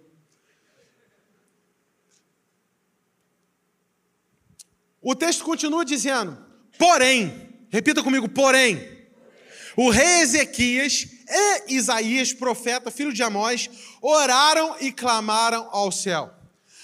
[5.02, 6.36] O texto continua dizendo,
[6.78, 9.00] porém, repita comigo, porém.
[9.76, 11.08] O rei Ezequias
[11.66, 13.70] e Isaías, profeta, filho de Amós,
[14.02, 16.34] oraram e clamaram ao céu.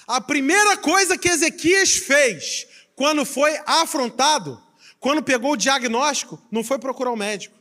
[0.06, 4.62] A primeira coisa que Ezequias fez quando foi afrontado,
[4.98, 7.56] quando pegou o diagnóstico, não foi procurar o médico,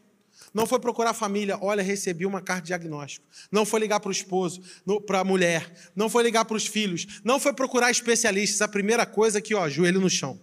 [0.54, 3.26] não foi procurar a família, olha, recebi uma carta de diagnóstico.
[3.52, 4.62] Não foi ligar para o esposo,
[5.06, 8.62] para a mulher, não foi ligar para os filhos, não foi procurar especialistas.
[8.62, 10.40] A primeira coisa aqui, ó, joelho no chão.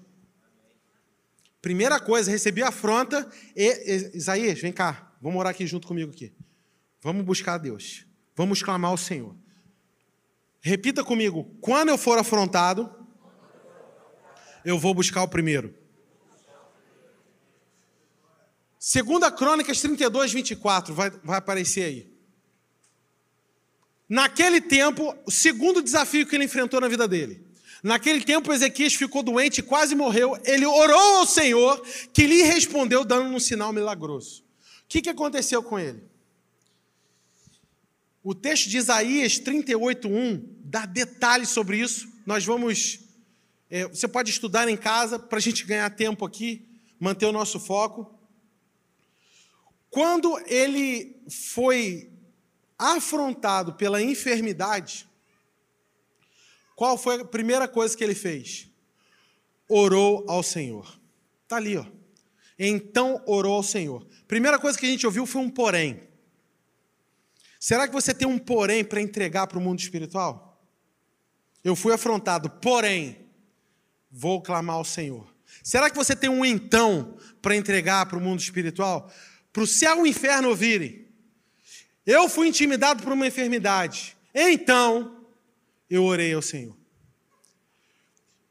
[1.62, 6.32] Primeira coisa, recebi a afronta e, Isaías, vem cá, vamos orar aqui junto comigo aqui.
[7.00, 8.06] Vamos buscar a Deus.
[8.36, 9.34] Vamos clamar ao Senhor.
[10.60, 12.88] Repita comigo, quando eu for afrontado,
[14.64, 15.74] eu vou buscar o primeiro.
[18.84, 22.12] Segunda Crônicas 32, 24, vai, vai aparecer aí.
[24.08, 27.46] Naquele tempo, o segundo desafio que ele enfrentou na vida dele.
[27.80, 30.36] Naquele tempo, Ezequias ficou doente e quase morreu.
[30.44, 31.80] Ele orou ao Senhor,
[32.12, 34.40] que lhe respondeu, dando um sinal milagroso.
[34.40, 36.02] O que, que aconteceu com ele?
[38.20, 42.08] O texto de Isaías 38:1 dá detalhes sobre isso.
[42.26, 42.98] Nós vamos.
[43.70, 46.66] É, você pode estudar em casa para a gente ganhar tempo aqui,
[46.98, 48.18] manter o nosso foco.
[49.92, 52.10] Quando ele foi
[52.78, 55.06] afrontado pela enfermidade,
[56.74, 58.70] qual foi a primeira coisa que ele fez?
[59.68, 60.98] Orou ao Senhor.
[61.42, 61.84] Está ali, ó.
[62.58, 64.06] Então orou ao Senhor.
[64.26, 66.00] Primeira coisa que a gente ouviu foi um porém.
[67.60, 70.66] Será que você tem um porém para entregar para o mundo espiritual?
[71.62, 73.28] Eu fui afrontado, porém,
[74.10, 75.30] vou clamar ao Senhor.
[75.62, 79.12] Será que você tem um então para entregar para o mundo espiritual?
[79.52, 81.06] Para o céu e o inferno ouvirem.
[82.06, 84.16] Eu fui intimidado por uma enfermidade.
[84.34, 85.26] Então,
[85.88, 86.76] eu orei ao Senhor.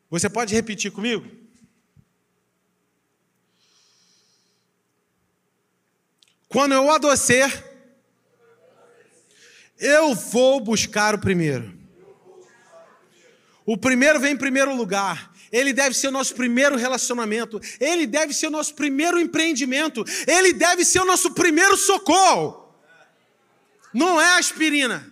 [0.09, 1.25] Você pode repetir comigo?
[6.47, 7.71] Quando eu adoecer,
[9.79, 11.79] eu vou buscar o primeiro.
[13.65, 15.30] O primeiro vem em primeiro lugar.
[15.51, 17.59] Ele deve ser o nosso primeiro relacionamento.
[17.79, 20.05] Ele deve ser o nosso primeiro empreendimento.
[20.25, 22.73] Ele deve ser o nosso primeiro socorro.
[23.93, 25.11] Não é aspirina.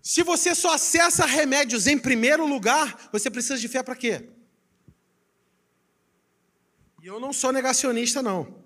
[0.00, 4.30] Se você só acessa remédios em primeiro lugar, você precisa de fé para quê?
[7.02, 8.64] E eu não sou negacionista, não.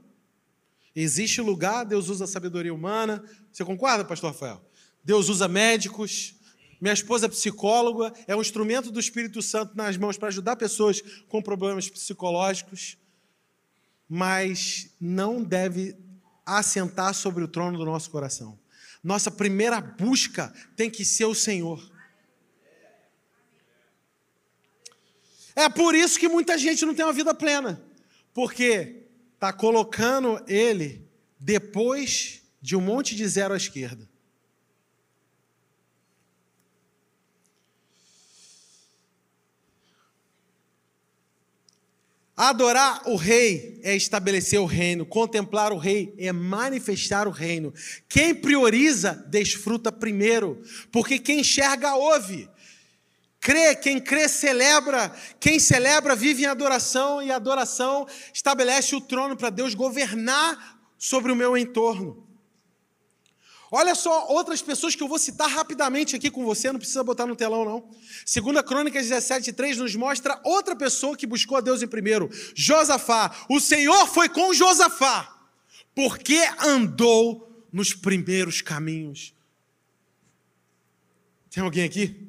[0.94, 3.24] Existe lugar, Deus usa a sabedoria humana.
[3.50, 4.62] Você concorda, pastor Rafael?
[5.02, 6.34] Deus usa médicos.
[6.82, 11.00] Minha esposa é psicóloga, é um instrumento do Espírito Santo nas mãos para ajudar pessoas
[11.28, 12.98] com problemas psicológicos,
[14.08, 15.96] mas não deve
[16.44, 18.58] assentar sobre o trono do nosso coração.
[19.00, 21.88] Nossa primeira busca tem que ser o Senhor.
[25.54, 27.80] É por isso que muita gente não tem uma vida plena,
[28.34, 34.10] porque está colocando ele depois de um monte de zero à esquerda.
[42.36, 47.74] Adorar o rei é estabelecer o reino, contemplar o rei é manifestar o reino.
[48.08, 52.48] Quem prioriza, desfruta primeiro, porque quem enxerga, ouve.
[53.38, 55.14] Crê, quem crê, celebra.
[55.38, 61.36] Quem celebra, vive em adoração, e adoração estabelece o trono para Deus governar sobre o
[61.36, 62.31] meu entorno.
[63.74, 67.26] Olha só outras pessoas que eu vou citar rapidamente aqui com você, não precisa botar
[67.26, 67.88] no telão, não.
[68.26, 73.34] Segunda Crônicas 17, 3 nos mostra outra pessoa que buscou a Deus em primeiro, Josafá.
[73.48, 75.48] O Senhor foi com Josafá,
[75.94, 79.32] porque andou nos primeiros caminhos.
[81.50, 82.28] Tem alguém aqui?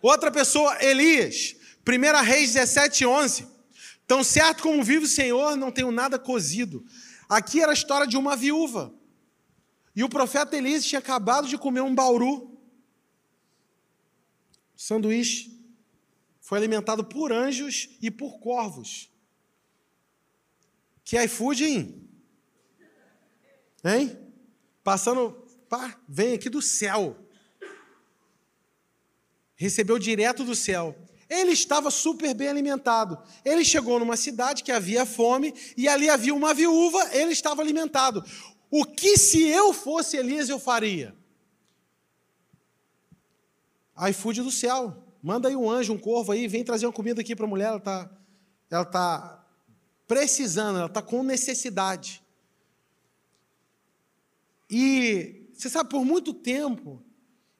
[0.00, 1.54] Outra pessoa, Elias,
[1.86, 3.46] 1 Reis 17, 11.
[4.06, 6.82] Tão certo como vive o Senhor, não tenho nada cozido.
[7.28, 8.96] Aqui era a história de uma viúva.
[9.98, 12.56] E o profeta Elias tinha acabado de comer um bauru,
[14.76, 15.60] sanduíche,
[16.40, 19.10] foi alimentado por anjos e por corvos.
[21.02, 22.08] Que iFood, hein?
[23.84, 24.16] Hein?
[24.84, 25.32] Passando,
[25.68, 27.16] pá, vem aqui do céu.
[29.56, 30.96] Recebeu direto do céu.
[31.28, 33.20] Ele estava super bem alimentado.
[33.44, 38.24] Ele chegou numa cidade que havia fome e ali havia uma viúva, ele estava alimentado.
[38.70, 41.14] O que se eu fosse Elias eu faria?
[44.10, 45.04] iFood do céu.
[45.22, 47.68] Manda aí um anjo, um corvo aí, vem trazer uma comida aqui para a mulher,
[47.68, 48.10] ela está
[48.70, 49.44] ela tá
[50.06, 52.22] precisando, ela está com necessidade.
[54.70, 57.02] E você sabe, por muito tempo,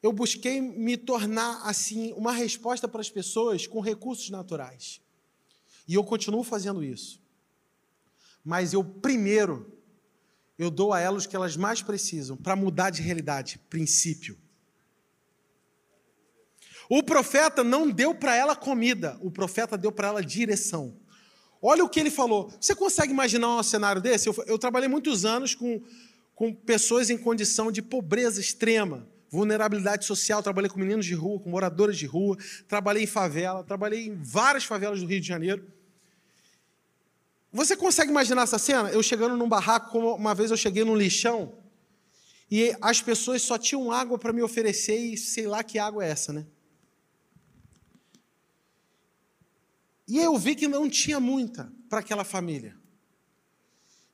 [0.02, 5.00] eu busquei me tornar assim uma resposta para as pessoas com recursos naturais.
[5.86, 7.20] E eu continuo fazendo isso.
[8.44, 9.77] Mas eu primeiro
[10.58, 14.36] eu dou a elas o que elas mais precisam para mudar de realidade, princípio.
[16.88, 20.96] O profeta não deu para ela comida, o profeta deu para ela direção.
[21.60, 22.50] Olha o que ele falou.
[22.60, 24.28] Você consegue imaginar um cenário desse?
[24.28, 25.82] Eu, eu trabalhei muitos anos com,
[26.34, 30.42] com pessoas em condição de pobreza extrema, vulnerabilidade social.
[30.42, 34.64] Trabalhei com meninos de rua, com moradores de rua, trabalhei em favela, trabalhei em várias
[34.64, 35.66] favelas do Rio de Janeiro.
[37.52, 38.90] Você consegue imaginar essa cena?
[38.90, 41.58] Eu chegando num barraco, como uma vez eu cheguei num lixão,
[42.50, 46.10] e as pessoas só tinham água para me oferecer, e sei lá que água é
[46.10, 46.46] essa, né?
[50.06, 52.76] E eu vi que não tinha muita para aquela família.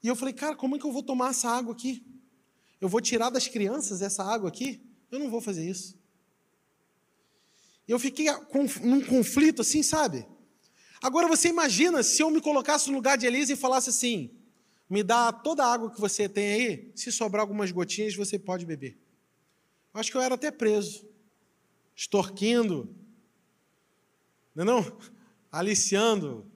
[0.03, 2.05] E eu falei, cara, como é que eu vou tomar essa água aqui?
[2.81, 4.85] Eu vou tirar das crianças essa água aqui?
[5.11, 5.97] Eu não vou fazer isso.
[7.87, 8.27] Eu fiquei
[8.83, 10.27] num conflito assim, sabe?
[11.05, 14.31] Agora você imagina se eu me colocasse no lugar de Elisa e falasse assim:
[14.89, 18.65] me dá toda a água que você tem aí, se sobrar algumas gotinhas você pode
[18.65, 18.97] beber.
[19.93, 21.07] Acho que eu era até preso,
[21.95, 22.89] extorquindo,
[24.55, 24.99] não é não?
[25.53, 26.51] aliciando,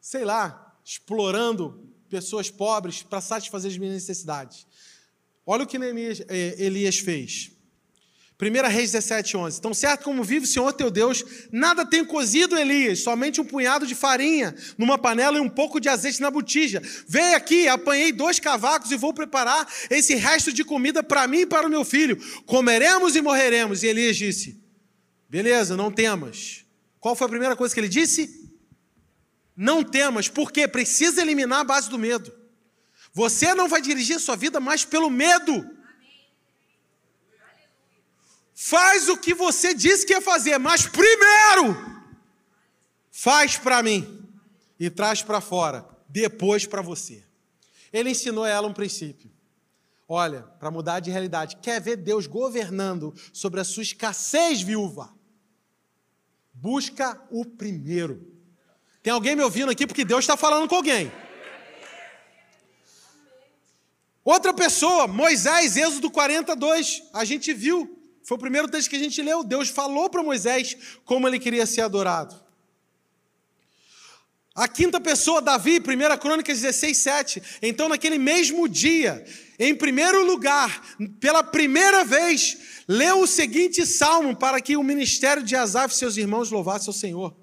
[0.00, 4.66] sei lá, explorando pessoas pobres para satisfazer as minhas necessidades.
[5.44, 7.53] Olha o que eh, Elias fez.
[8.44, 9.60] 1 Reis 17, 11.
[9.60, 13.86] Tão certo como vive o Senhor teu Deus, nada tem cozido, Elias, somente um punhado
[13.86, 16.82] de farinha numa panela e um pouco de azeite na botija.
[17.08, 21.46] Vem aqui, apanhei dois cavacos e vou preparar esse resto de comida para mim e
[21.46, 22.18] para o meu filho.
[22.44, 23.82] Comeremos e morreremos.
[23.82, 24.62] E Elias disse:
[25.28, 26.64] Beleza, não temas.
[27.00, 28.44] Qual foi a primeira coisa que ele disse?
[29.56, 32.32] Não temas, porque precisa eliminar a base do medo.
[33.12, 35.73] Você não vai dirigir sua vida mais pelo medo.
[38.54, 41.94] Faz o que você disse que ia fazer, mas primeiro
[43.10, 44.24] faz para mim
[44.78, 47.24] e traz para fora, depois para você.
[47.92, 49.30] Ele ensinou a ela um princípio.
[50.08, 55.12] Olha, para mudar de realidade, quer ver Deus governando sobre a sua escassez, viúva?
[56.52, 58.32] Busca o primeiro.
[59.02, 61.10] Tem alguém me ouvindo aqui porque Deus está falando com alguém.
[64.24, 69.20] Outra pessoa, Moisés, Êxodo 42, a gente viu, foi o primeiro texto que a gente
[69.20, 69.44] leu.
[69.44, 72.42] Deus falou para Moisés como ele queria ser adorado.
[74.54, 77.42] A quinta pessoa, Davi, 1 Crônicas 16, 7.
[77.60, 79.24] Então, naquele mesmo dia,
[79.58, 82.56] em primeiro lugar, pela primeira vez,
[82.86, 86.92] leu o seguinte salmo para que o ministério de Asaf e seus irmãos louvassem o
[86.92, 87.36] Senhor.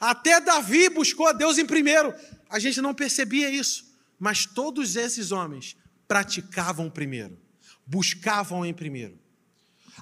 [0.00, 2.12] Até Davi buscou a Deus em primeiro.
[2.50, 3.86] A gente não percebia isso,
[4.18, 7.38] mas todos esses homens praticavam primeiro,
[7.86, 9.25] buscavam em primeiro.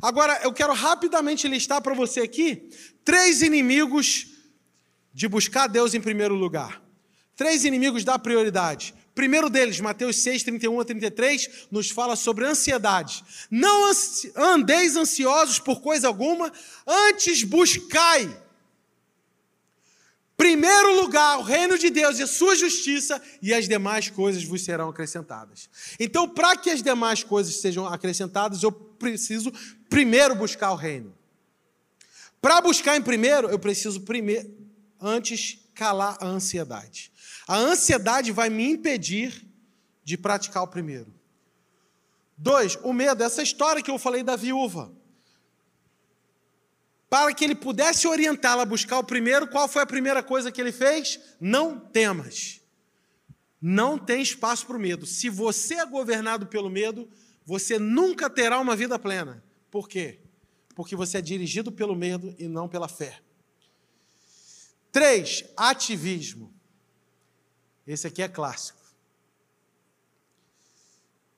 [0.02, 2.70] Agora, eu quero rapidamente listar para você aqui
[3.04, 4.26] três inimigos
[5.12, 6.82] de buscar Deus em primeiro lugar.
[7.36, 8.94] Três inimigos da prioridade.
[9.14, 13.24] Primeiro deles, Mateus 6, 31 a 33, nos fala sobre ansiedade.
[13.48, 13.92] Não
[14.36, 16.52] andeis ansiosos por coisa alguma,
[16.86, 18.44] antes buscai.
[20.36, 24.64] Primeiro lugar, o reino de Deus e a sua justiça, e as demais coisas vos
[24.64, 25.70] serão acrescentadas.
[25.98, 29.52] Então, para que as demais coisas sejam acrescentadas, eu preciso
[29.88, 31.16] primeiro buscar o reino.
[32.40, 34.52] Para buscar em primeiro, eu preciso primeiro
[35.00, 37.12] antes calar a ansiedade.
[37.46, 39.46] A ansiedade vai me impedir
[40.02, 41.12] de praticar o primeiro.
[42.36, 44.92] Dois, o medo, essa história que eu falei da viúva.
[47.08, 50.60] Para que ele pudesse orientá-la a buscar o primeiro, qual foi a primeira coisa que
[50.60, 51.20] ele fez?
[51.40, 52.60] Não temas.
[53.60, 55.06] Não tem espaço para o medo.
[55.06, 57.08] Se você é governado pelo medo,
[57.44, 59.43] você nunca terá uma vida plena.
[59.74, 60.20] Por quê?
[60.76, 63.20] Porque você é dirigido pelo medo e não pela fé.
[64.92, 66.54] Três, ativismo.
[67.84, 68.78] Esse aqui é clássico.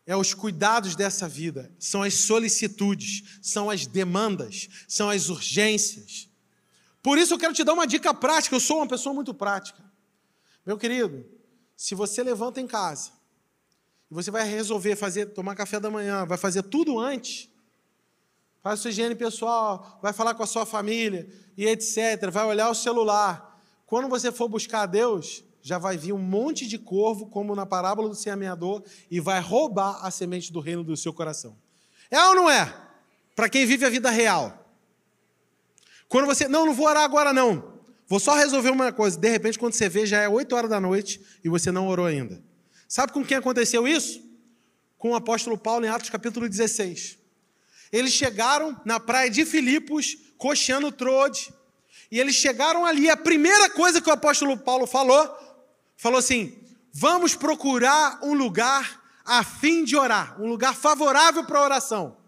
[0.05, 6.28] É os cuidados dessa vida, são as solicitudes, são as demandas, são as urgências.
[7.03, 8.55] Por isso eu quero te dar uma dica prática.
[8.55, 9.82] Eu sou uma pessoa muito prática.
[10.66, 11.24] Meu querido,
[11.74, 13.12] se você levanta em casa
[14.11, 17.49] e você vai resolver fazer, tomar café da manhã, vai fazer tudo antes,
[18.67, 22.75] faz sua higiene pessoal, vai falar com a sua família e etc., vai olhar o
[22.75, 23.62] celular.
[23.87, 28.09] Quando você for buscar Deus, já vai vir um monte de corvo, como na parábola
[28.09, 31.57] do semeador, e vai roubar a semente do reino do seu coração.
[32.11, 32.75] É ou não é?
[33.37, 34.69] Para quem vive a vida real.
[36.09, 37.73] Quando você, não, não vou orar agora não.
[38.09, 39.17] Vou só resolver uma coisa.
[39.17, 42.07] De repente, quando você vê, já é 8 horas da noite e você não orou
[42.07, 42.43] ainda.
[42.89, 44.21] Sabe com quem aconteceu isso?
[44.99, 47.26] Com o apóstolo Paulo em Atos capítulo 16.
[47.97, 51.51] Eles chegaram na praia de Filipos, coxeando Trode,
[52.11, 53.09] e eles chegaram ali.
[53.09, 55.34] A primeira coisa que o apóstolo Paulo falou,
[55.97, 62.18] falou assim: vamos procurar um lugar a fim de orar, um lugar favorável para oração.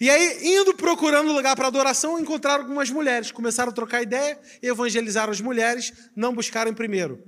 [0.00, 3.30] E aí, indo procurando lugar para adoração, encontraram algumas mulheres.
[3.30, 7.22] Começaram a trocar ideia, evangelizaram as mulheres, não buscaram primeiro.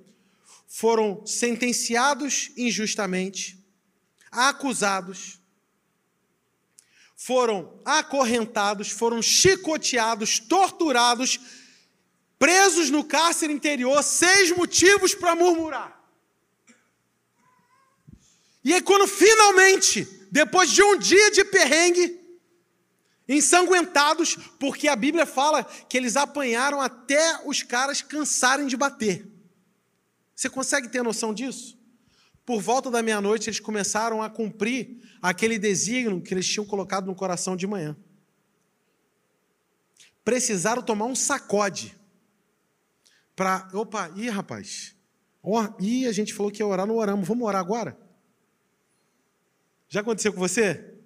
[0.66, 3.62] Foram sentenciados injustamente,
[4.30, 5.37] acusados,
[7.20, 11.40] foram acorrentados, foram chicoteados, torturados,
[12.38, 16.00] presos no cárcere interior, seis motivos para murmurar.
[18.62, 22.20] E aí, quando finalmente, depois de um dia de perrengue,
[23.28, 29.26] ensanguentados, porque a Bíblia fala que eles apanharam até os caras cansarem de bater.
[30.36, 31.77] Você consegue ter noção disso?
[32.48, 37.14] Por volta da meia-noite, eles começaram a cumprir aquele desígnio que eles tinham colocado no
[37.14, 37.94] coração de manhã.
[40.24, 41.94] Precisaram tomar um sacode
[43.36, 43.68] para.
[43.74, 44.96] Opa, ih, rapaz.
[45.42, 47.28] Oh, ih, a gente falou que ia orar, não oramos.
[47.28, 48.00] Vamos orar agora?
[49.86, 50.98] Já aconteceu com você?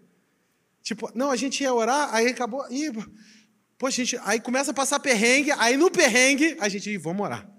[0.80, 2.64] Tipo, não, a gente ia orar, aí acabou.
[2.70, 2.92] Ih,
[3.76, 7.52] pô, gente, aí começa a passar perrengue, aí no perrengue a gente, vamos orar.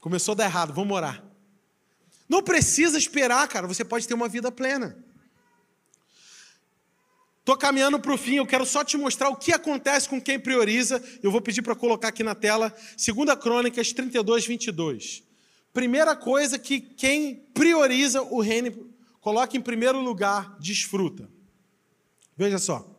[0.00, 1.25] Começou a dar errado, vamos orar.
[2.28, 4.96] Não precisa esperar, cara, você pode ter uma vida plena.
[7.46, 10.36] Estou caminhando para o fim, eu quero só te mostrar o que acontece com quem
[10.36, 11.00] prioriza.
[11.22, 15.22] Eu vou pedir para colocar aqui na tela, 2 Crônicas 32, 22.
[15.72, 21.30] Primeira coisa que quem prioriza o reino, coloca em primeiro lugar, desfruta.
[22.36, 22.96] Veja só.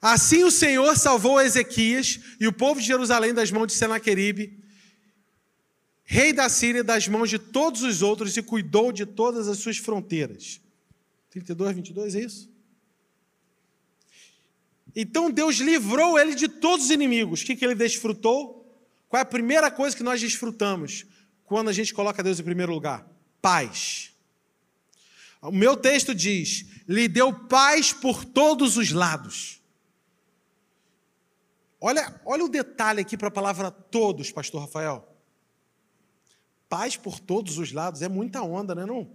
[0.00, 4.63] Assim o Senhor salvou Ezequias e o povo de Jerusalém das mãos de Senaqueribe,
[6.04, 9.78] rei da Síria, das mãos de todos os outros e cuidou de todas as suas
[9.78, 10.60] fronteiras.
[11.30, 12.54] 32, 22, é isso?
[14.94, 17.42] Então Deus livrou ele de todos os inimigos.
[17.42, 18.64] O que, que ele desfrutou?
[19.08, 21.06] Qual é a primeira coisa que nós desfrutamos
[21.44, 23.08] quando a gente coloca Deus em primeiro lugar?
[23.42, 24.12] Paz.
[25.42, 29.60] O meu texto diz: lhe deu paz por todos os lados.
[31.80, 35.13] Olha, olha o detalhe aqui para a palavra todos, pastor Rafael.
[36.74, 39.08] Paz por todos os lados é muita onda, né, não?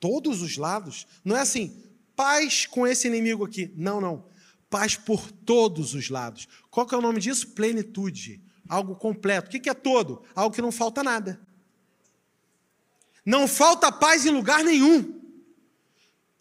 [0.00, 1.06] Todos os lados.
[1.24, 1.84] Não é assim,
[2.16, 3.72] paz com esse inimigo aqui.
[3.76, 4.26] Não, não.
[4.68, 6.48] Paz por todos os lados.
[6.72, 7.50] Qual que é o nome disso?
[7.50, 8.42] Plenitude.
[8.68, 9.46] Algo completo.
[9.46, 10.24] O que é todo?
[10.34, 11.40] Algo que não falta nada.
[13.24, 15.22] Não falta paz em lugar nenhum.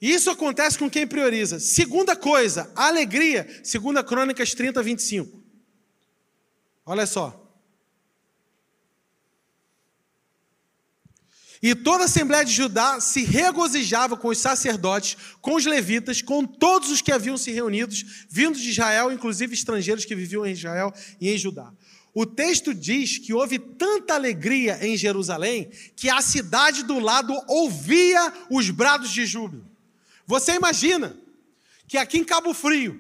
[0.02, 1.60] Isso acontece com quem prioriza.
[1.60, 3.62] Segunda coisa, alegria.
[3.64, 5.44] Segunda Crônicas 30, 25.
[6.88, 7.43] Olha só.
[11.64, 16.46] E toda a Assembleia de Judá se regozijava com os sacerdotes, com os levitas, com
[16.46, 20.94] todos os que haviam se reunidos, vindos de Israel, inclusive estrangeiros que viviam em Israel
[21.22, 21.72] e em Judá.
[22.14, 28.34] O texto diz que houve tanta alegria em Jerusalém que a cidade do lado ouvia
[28.50, 29.66] os brados de júbilo.
[30.28, 31.18] Você imagina
[31.88, 33.00] que aqui em Cabo Frio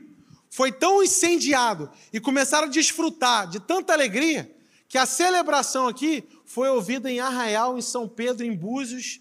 [0.49, 4.49] foi tão incendiado e começaram a desfrutar de tanta alegria
[4.93, 9.19] que a celebração aqui foi ouvida em Arraial, em São Pedro, em Búzios,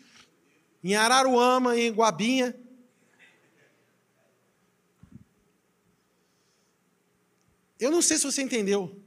[0.85, 2.55] em Araruama, em Guabinha.
[7.81, 9.03] Eu não sei se você entendeu.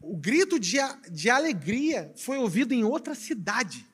[0.00, 0.78] O grito de,
[1.12, 3.86] de alegria foi ouvido em outra cidade.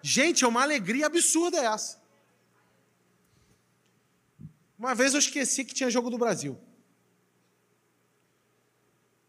[0.00, 2.02] Gente, é uma alegria absurda essa.
[4.78, 6.58] Uma vez eu esqueci que tinha jogo do Brasil.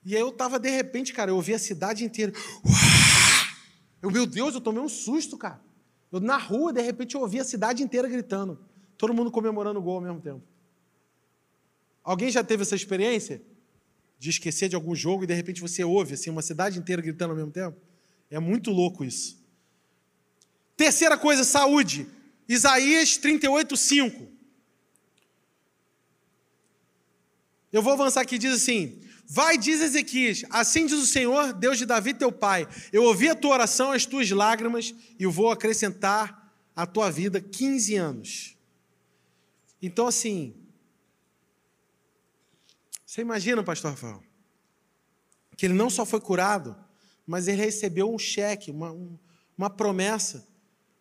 [0.06, 2.32] E aí eu tava de repente, cara, eu ouvi a cidade inteira.
[4.01, 5.60] Eu, meu Deus, eu tomei um susto, cara.
[6.12, 8.60] Eu na rua, de repente, eu ouvi a cidade inteira gritando.
[8.99, 10.43] Todo mundo comemorando o gol ao mesmo tempo.
[12.03, 13.41] Alguém já teve essa experiência?
[14.20, 17.32] De esquecer de algum jogo e de repente você ouve assim, uma cidade inteira gritando
[17.32, 17.76] ao mesmo tempo?
[18.30, 19.43] É muito louco isso.
[20.78, 22.08] Terceira coisa, saúde.
[22.47, 24.28] Isaías 38, 5.
[27.74, 31.86] Eu vou avançar aqui, diz assim: Vai, diz Ezequias, assim diz o Senhor, Deus de
[31.86, 36.86] Davi, teu pai: Eu ouvi a tua oração, as tuas lágrimas, e vou acrescentar à
[36.86, 38.57] tua vida 15 anos.
[39.82, 40.53] Então, assim,
[43.05, 44.21] você imagina, pastor Rafael,
[45.57, 46.76] que ele não só foi curado,
[47.26, 48.95] mas ele recebeu um cheque, uma,
[49.57, 50.47] uma promessa.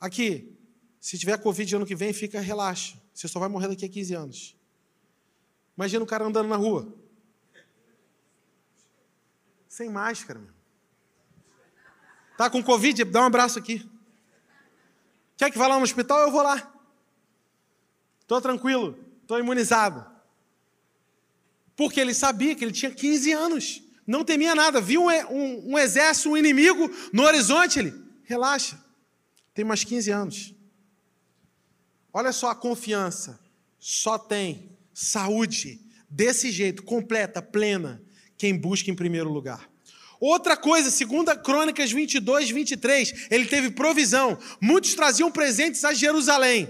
[0.00, 0.56] Aqui,
[1.00, 2.96] se tiver Covid ano que vem, fica, relaxa.
[3.12, 4.56] Você só vai morrer daqui a 15 anos.
[5.76, 7.03] Imagina o cara andando na rua.
[9.74, 10.52] Sem máscara, meu.
[12.38, 13.02] Tá com Covid?
[13.06, 13.84] Dá um abraço aqui.
[15.36, 16.20] Quer que vá lá no hospital?
[16.20, 16.72] Eu vou lá.
[18.20, 20.06] Estou tranquilo, estou imunizado.
[21.74, 24.80] Porque ele sabia que ele tinha 15 anos, não temia nada.
[24.80, 27.80] Viu um, um, um exército, um inimigo no horizonte.
[27.80, 28.80] Ele, relaxa,
[29.52, 30.54] tem mais 15 anos.
[32.12, 33.40] Olha só a confiança.
[33.80, 38.03] Só tem saúde desse jeito, completa, plena,
[38.44, 39.70] quem busca em primeiro lugar.
[40.20, 44.38] Outra coisa, segunda Crônicas 22, 23, ele teve provisão.
[44.60, 46.68] Muitos traziam presentes a Jerusalém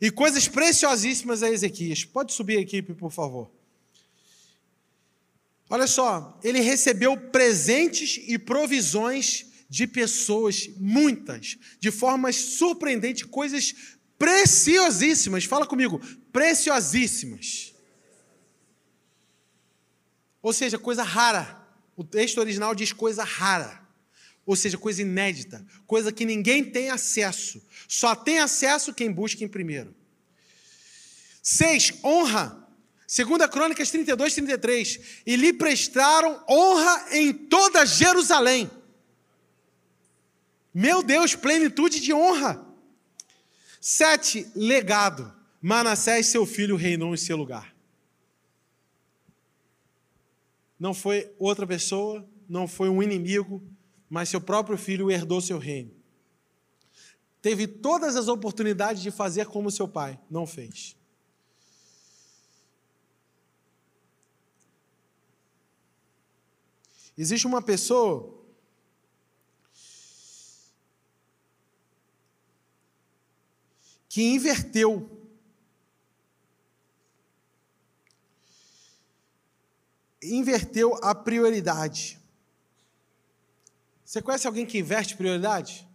[0.00, 2.04] e coisas preciosíssimas a Ezequias.
[2.04, 3.48] Pode subir a equipe, por favor.
[5.70, 13.76] Olha só, ele recebeu presentes e provisões de pessoas, muitas, de formas surpreendentes, coisas
[14.18, 15.44] preciosíssimas.
[15.44, 16.00] Fala comigo,
[16.32, 17.75] preciosíssimas.
[20.46, 21.60] Ou seja, coisa rara.
[21.96, 23.82] O texto original diz coisa rara.
[24.46, 27.60] Ou seja, coisa inédita, coisa que ninguém tem acesso.
[27.88, 29.92] Só tem acesso quem busca em primeiro.
[31.42, 32.64] Seis, honra.
[33.08, 35.00] Segunda Crônicas 32, 33.
[35.26, 38.70] E lhe prestaram honra em toda Jerusalém.
[40.72, 42.64] Meu Deus, plenitude de honra.
[43.80, 45.34] Sete, legado.
[45.60, 47.75] Manassés, seu filho, reinou em seu lugar.
[50.78, 53.62] Não foi outra pessoa, não foi um inimigo,
[54.08, 55.90] mas seu próprio filho herdou seu reino.
[57.40, 60.96] Teve todas as oportunidades de fazer como seu pai, não fez.
[67.16, 68.36] Existe uma pessoa
[74.08, 75.15] que inverteu
[80.22, 82.18] inverteu a prioridade.
[84.04, 85.86] Você conhece alguém que inverte prioridade?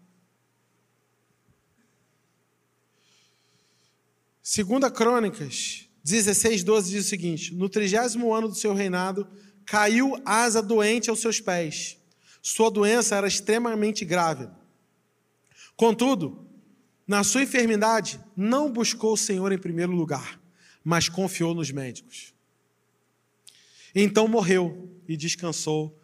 [4.42, 9.28] Segunda Crônicas 16, 12 diz o seguinte: No trigésimo ano do seu reinado,
[9.66, 11.98] caiu asa doente aos seus pés.
[12.42, 14.50] Sua doença era extremamente grave.
[15.76, 16.48] Contudo,
[17.08, 20.40] na sua enfermidade, não buscou o Senhor em primeiro lugar,
[20.84, 22.34] mas confiou nos médicos.
[23.94, 26.00] Então morreu e descansou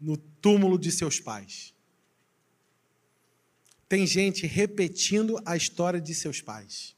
[0.00, 1.74] no túmulo de seus pais.
[3.88, 6.96] Tem gente repetindo a história de seus pais.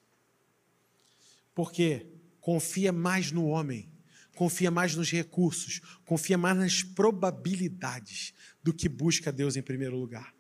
[1.55, 2.07] Porque
[2.41, 3.91] confia mais no homem,
[4.35, 10.35] confia mais nos recursos, confia mais nas probabilidades do que busca Deus em primeiro lugar.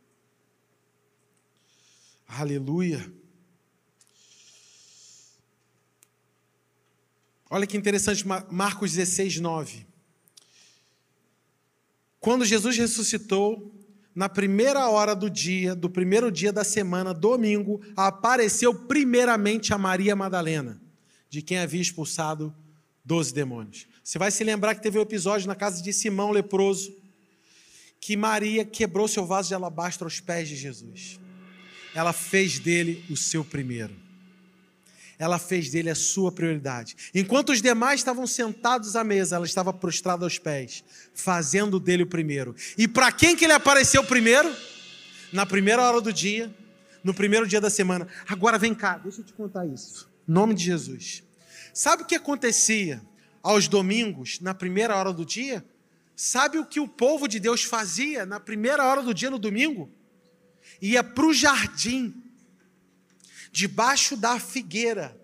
[2.26, 3.12] Aleluia.
[7.54, 9.86] Olha que interessante, Marcos 16, 9.
[12.18, 13.72] Quando Jesus ressuscitou,
[14.12, 20.16] na primeira hora do dia, do primeiro dia da semana, domingo, apareceu primeiramente a Maria
[20.16, 20.82] Madalena,
[21.30, 22.52] de quem havia expulsado
[23.04, 23.86] doze demônios.
[24.02, 26.92] Você vai se lembrar que teve um episódio na casa de Simão leproso,
[28.00, 31.20] que Maria quebrou seu vaso de alabastro aos pés de Jesus
[31.94, 34.03] ela fez dele o seu primeiro.
[35.18, 36.96] Ela fez dele a sua prioridade.
[37.14, 40.84] Enquanto os demais estavam sentados à mesa, ela estava prostrada aos pés,
[41.14, 42.54] fazendo dele o primeiro.
[42.76, 44.54] E para quem que ele apareceu primeiro?
[45.32, 46.54] Na primeira hora do dia,
[47.02, 48.06] no primeiro dia da semana.
[48.28, 50.08] Agora vem cá, deixa eu te contar isso.
[50.26, 51.22] Nome de Jesus.
[51.72, 53.02] Sabe o que acontecia
[53.42, 55.64] aos domingos, na primeira hora do dia?
[56.16, 59.90] Sabe o que o povo de Deus fazia na primeira hora do dia no domingo?
[60.80, 62.14] ia para o jardim,
[63.54, 65.16] debaixo da figueira,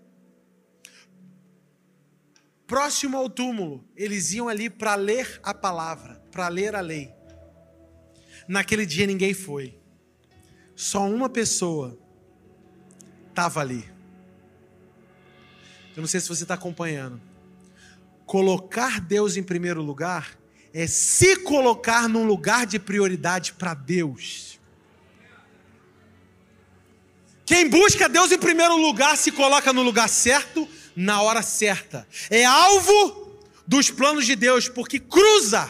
[2.65, 7.13] próximo ao túmulo, eles iam ali para ler a palavra, para ler a lei.
[8.47, 9.77] Naquele dia ninguém foi,
[10.77, 11.99] só uma pessoa
[13.31, 13.85] estava ali.
[15.97, 17.21] Eu não sei se você está acompanhando.
[18.27, 20.39] Colocar Deus em primeiro lugar
[20.73, 24.60] é se colocar num lugar de prioridade para Deus.
[27.51, 32.07] Quem busca Deus em primeiro lugar se coloca no lugar certo, na hora certa.
[32.31, 35.69] É alvo dos planos de Deus, porque cruza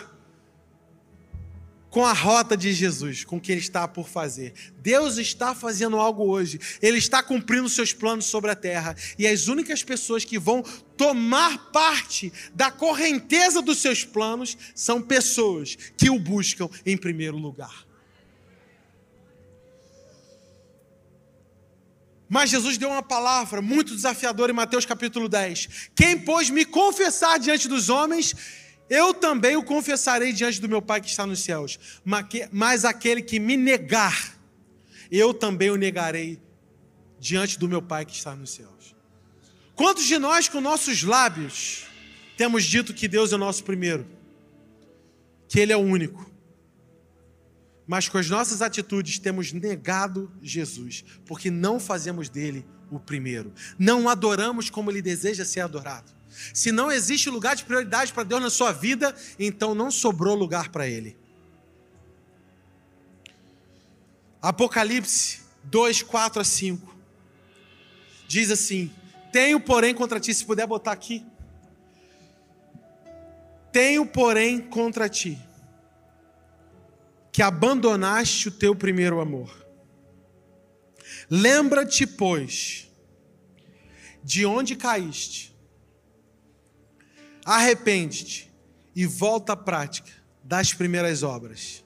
[1.89, 4.53] com a rota de Jesus, com o que ele está por fazer.
[4.83, 6.61] Deus está fazendo algo hoje.
[6.83, 8.95] Ele está cumprindo seus planos sobre a terra.
[9.19, 10.63] E as únicas pessoas que vão
[10.99, 17.89] tomar parte da correnteza dos seus planos são pessoas que o buscam em primeiro lugar.
[22.31, 25.91] Mas Jesus deu uma palavra muito desafiadora em Mateus capítulo 10.
[25.97, 28.37] Quem, pois, me confessar diante dos homens,
[28.89, 31.77] eu também o confessarei diante do meu Pai que está nos céus.
[32.53, 34.39] Mas aquele que me negar,
[35.11, 36.41] eu também o negarei
[37.19, 38.95] diante do meu Pai que está nos céus.
[39.75, 41.83] Quantos de nós, com nossos lábios,
[42.37, 44.07] temos dito que Deus é o nosso primeiro?
[45.49, 46.30] Que Ele é o único.
[47.91, 53.53] Mas com as nossas atitudes temos negado Jesus, porque não fazemos dele o primeiro.
[53.77, 56.13] Não adoramos como Ele deseja ser adorado.
[56.55, 60.69] Se não existe lugar de prioridade para Deus na sua vida, então não sobrou lugar
[60.69, 61.17] para Ele.
[64.41, 66.97] Apocalipse 2, 4 a 5.
[68.29, 68.89] Diz assim:
[69.33, 71.27] Tenho, porém, contra ti, se puder botar aqui.
[73.73, 75.37] Tenho, porém, contra ti,
[77.33, 79.67] que abandonaste o teu primeiro amor.
[81.29, 82.91] Lembra-te, pois,
[84.23, 85.51] de onde caíste
[87.45, 88.53] arrepende-te
[88.95, 90.11] e volta à prática
[90.45, 91.85] das primeiras obras.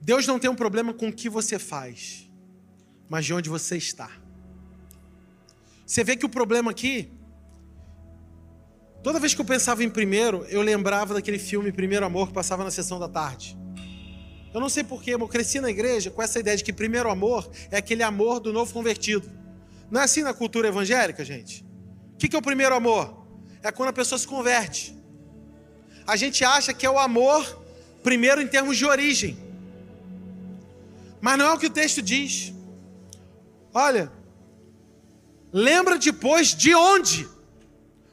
[0.00, 2.30] Deus não tem um problema com o que você faz,
[3.08, 4.10] mas de onde você está.
[5.86, 7.10] Você vê que o problema aqui,
[9.08, 12.62] toda vez que eu pensava em primeiro, eu lembrava daquele filme Primeiro Amor que passava
[12.62, 13.56] na sessão da tarde.
[14.52, 17.50] Eu não sei porquê, eu cresci na igreja com essa ideia de que primeiro amor
[17.70, 19.26] é aquele amor do novo convertido.
[19.90, 21.64] Não é assim na cultura evangélica, gente?
[22.12, 23.26] O que é o primeiro amor?
[23.62, 24.94] É quando a pessoa se converte.
[26.06, 27.64] A gente acha que é o amor,
[28.02, 29.38] primeiro em termos de origem.
[31.18, 32.52] Mas não é o que o texto diz.
[33.72, 34.12] Olha,
[35.50, 37.26] lembra depois de onde,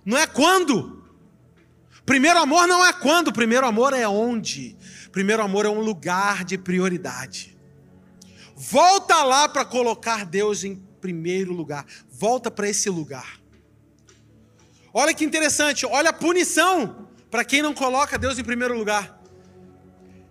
[0.05, 1.03] não é quando.
[2.05, 4.77] Primeiro amor não é quando, primeiro amor é onde.
[5.11, 7.57] Primeiro amor é um lugar de prioridade.
[8.55, 11.85] Volta lá para colocar Deus em primeiro lugar.
[12.09, 13.39] Volta para esse lugar.
[14.93, 19.21] Olha que interessante, olha a punição para quem não coloca Deus em primeiro lugar.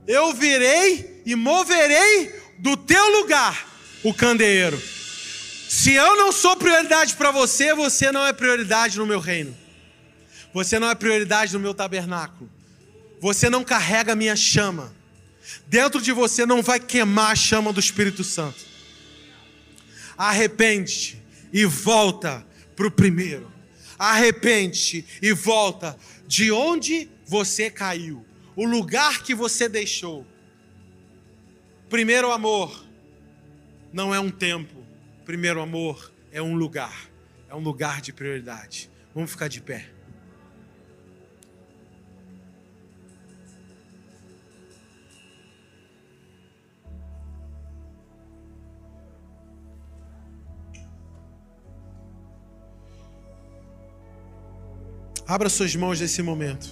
[0.06, 3.66] Eu virei e moverei do teu lugar
[4.02, 4.80] o candeeiro.
[5.68, 9.63] Se eu não sou prioridade para você, você não é prioridade no meu reino.
[10.54, 12.50] Você não é prioridade no meu tabernáculo.
[13.20, 14.94] Você não carrega a minha chama.
[15.66, 18.72] Dentro de você não vai queimar a chama do Espírito Santo
[20.16, 23.52] arrepende-te e volta para o primeiro.
[23.98, 25.96] Arrepende-te e volta
[26.26, 28.24] de onde você caiu,
[28.56, 30.26] o lugar que você deixou.
[31.88, 32.84] Primeiro amor
[33.92, 34.84] não é um tempo,
[35.24, 37.08] primeiro amor é um lugar,
[37.48, 38.90] é um lugar de prioridade.
[39.14, 39.90] Vamos ficar de pé.
[55.26, 56.68] Abra suas mãos nesse momento.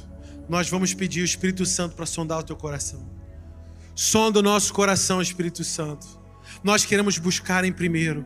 [0.49, 3.03] Nós vamos pedir o Espírito Santo para sondar o teu coração.
[3.95, 6.07] Sonda o nosso coração, Espírito Santo.
[6.63, 8.25] Nós queremos buscar em primeiro.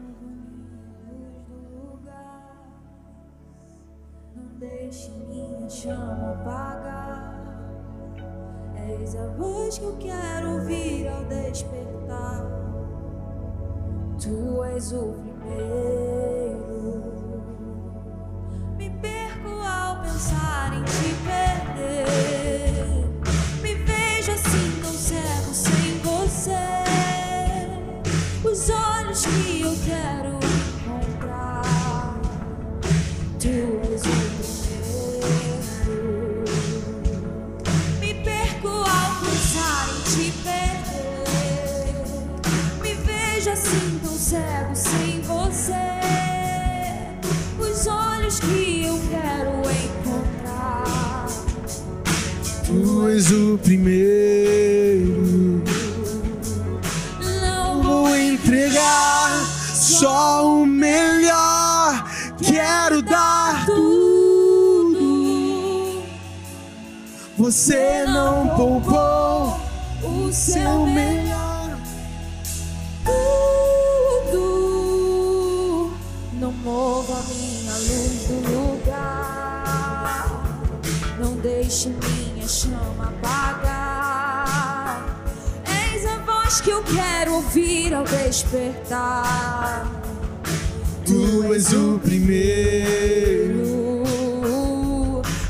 [91.57, 93.65] És o primeiro.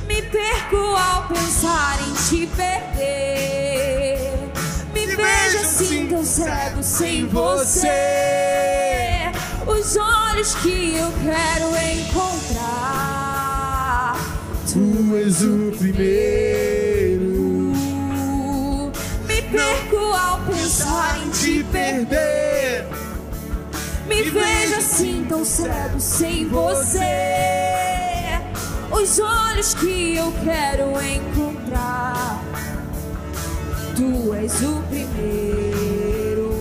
[0.07, 4.17] Me perco ao pensar em te perder.
[4.95, 7.89] Me vejo assim tão cego sem você.
[9.67, 12.95] Os olhos que eu quero encontrar.
[14.73, 17.33] Tu és o primeiro.
[19.27, 22.26] Me perco ao pensar em te perder.
[24.37, 27.01] Vejo assim tão cego sem você.
[28.91, 32.43] Os olhos que eu quero encontrar.
[33.97, 36.55] Tu és o primeiro.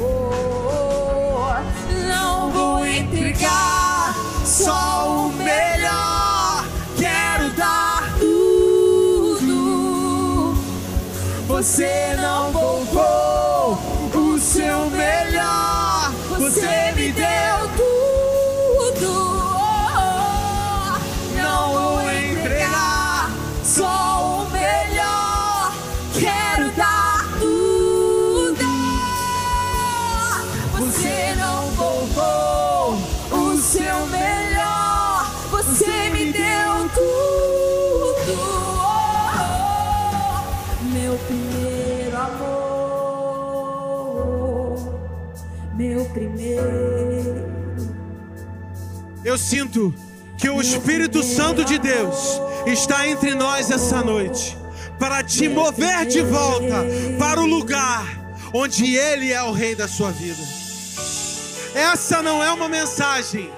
[2.08, 4.16] Não vou entregar
[4.46, 6.66] só o melhor.
[6.98, 9.46] Quero dar tudo.
[11.48, 12.65] Você não poupou
[49.36, 49.94] Eu sinto
[50.38, 54.58] que o Espírito Santo de Deus está entre nós essa noite
[54.98, 56.86] para te mover de volta
[57.20, 58.08] para o lugar
[58.54, 60.42] onde Ele é o Rei da sua vida.
[61.74, 63.52] Essa não é uma mensagem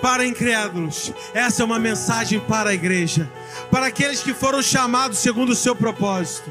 [0.00, 3.28] para incrédulos, essa é uma mensagem para a igreja,
[3.72, 6.48] para aqueles que foram chamados segundo o seu propósito.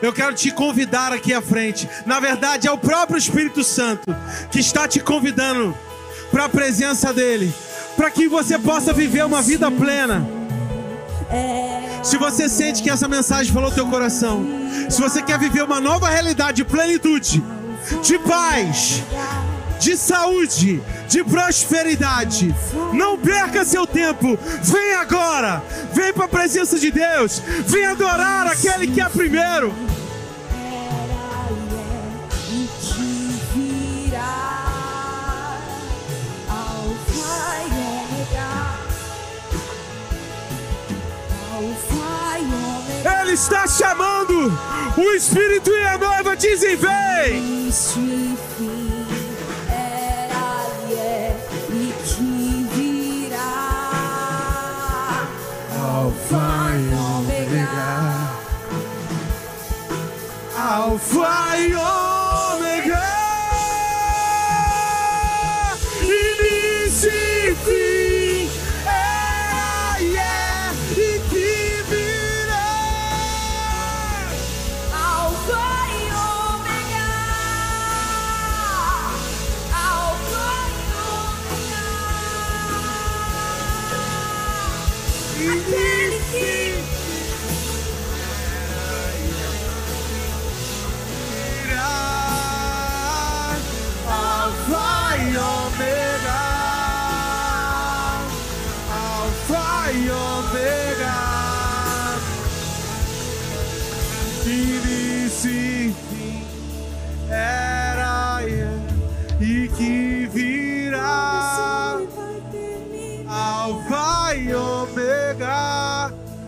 [0.00, 1.88] Eu quero te convidar aqui à frente.
[2.06, 4.14] Na verdade, é o próprio Espírito Santo
[4.52, 5.76] que está te convidando
[6.30, 7.52] para a presença dele,
[7.96, 10.28] para que você possa viver uma vida plena.
[12.02, 14.46] Se você sente que essa mensagem falou teu coração,
[14.88, 17.42] se você quer viver uma nova realidade de plenitude,
[18.02, 19.02] de paz,
[19.80, 22.54] de saúde, de prosperidade,
[22.92, 24.38] não perca seu tempo.
[24.62, 29.74] Vem agora, vem para a presença de Deus, vem adorar aquele que é primeiro.
[43.06, 44.52] Ele está chamando,
[44.96, 47.68] o Espírito e a noiva dizem: Vem.
[47.68, 47.72] E
[50.94, 51.36] é
[52.74, 53.46] virá
[55.80, 57.76] Alfa e Ômega
[60.58, 62.15] Alfa e Ômega,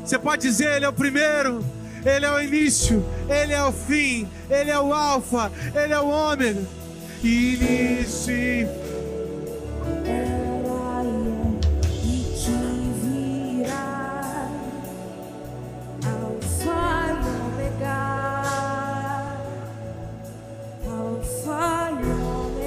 [0.09, 1.63] Você pode dizer, Ele é o primeiro,
[2.03, 6.09] Ele é o início, Ele é o fim, Ele é o Alfa, Ele é o
[6.09, 6.63] Ômega.
[7.23, 8.67] Início e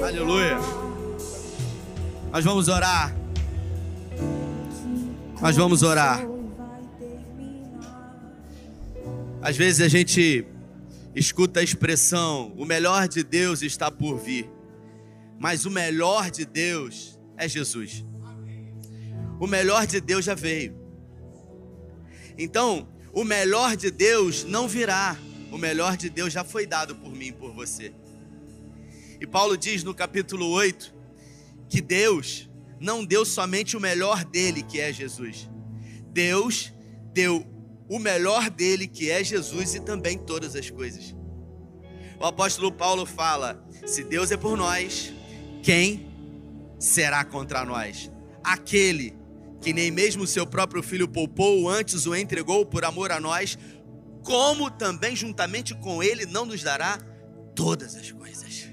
[0.00, 0.58] Aleluia.
[2.30, 3.12] Nós vamos orar.
[5.40, 6.31] Nós vamos orar.
[9.42, 10.46] Às vezes a gente
[11.16, 14.48] escuta a expressão: o melhor de Deus está por vir.
[15.36, 18.04] Mas o melhor de Deus é Jesus.
[19.40, 20.80] O melhor de Deus já veio.
[22.38, 25.18] Então, o melhor de Deus não virá.
[25.50, 27.92] O melhor de Deus já foi dado por mim por você.
[29.20, 30.94] E Paulo diz no capítulo 8
[31.68, 35.50] que Deus não deu somente o melhor dele, que é Jesus.
[36.12, 36.72] Deus
[37.12, 37.44] deu
[37.92, 41.14] o melhor dele, que é Jesus e também todas as coisas.
[42.18, 45.12] O apóstolo Paulo fala: se Deus é por nós,
[45.62, 46.10] quem
[46.78, 48.10] será contra nós?
[48.42, 49.14] Aquele
[49.60, 53.58] que nem mesmo seu próprio filho poupou, antes o entregou por amor a nós,
[54.24, 56.98] como também juntamente com ele não nos dará
[57.54, 58.70] todas as coisas.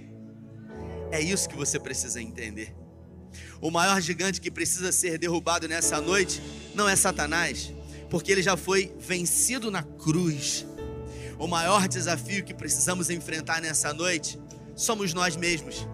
[1.11, 2.73] É isso que você precisa entender.
[3.59, 6.41] O maior gigante que precisa ser derrubado nessa noite
[6.73, 7.73] não é Satanás,
[8.09, 10.65] porque ele já foi vencido na cruz.
[11.37, 14.39] O maior desafio que precisamos enfrentar nessa noite
[14.75, 15.87] somos nós mesmos.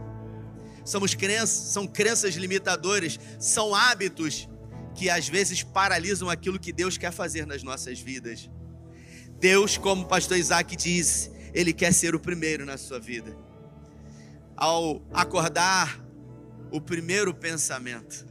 [0.83, 4.47] Somos crenças, são crenças limitadoras, são hábitos
[4.93, 8.49] que às vezes paralisam aquilo que Deus quer fazer nas nossas vidas.
[9.39, 13.35] Deus, como o pastor Isaac disse, ele quer ser o primeiro na sua vida.
[14.55, 16.05] Ao acordar,
[16.71, 18.25] o primeiro pensamento.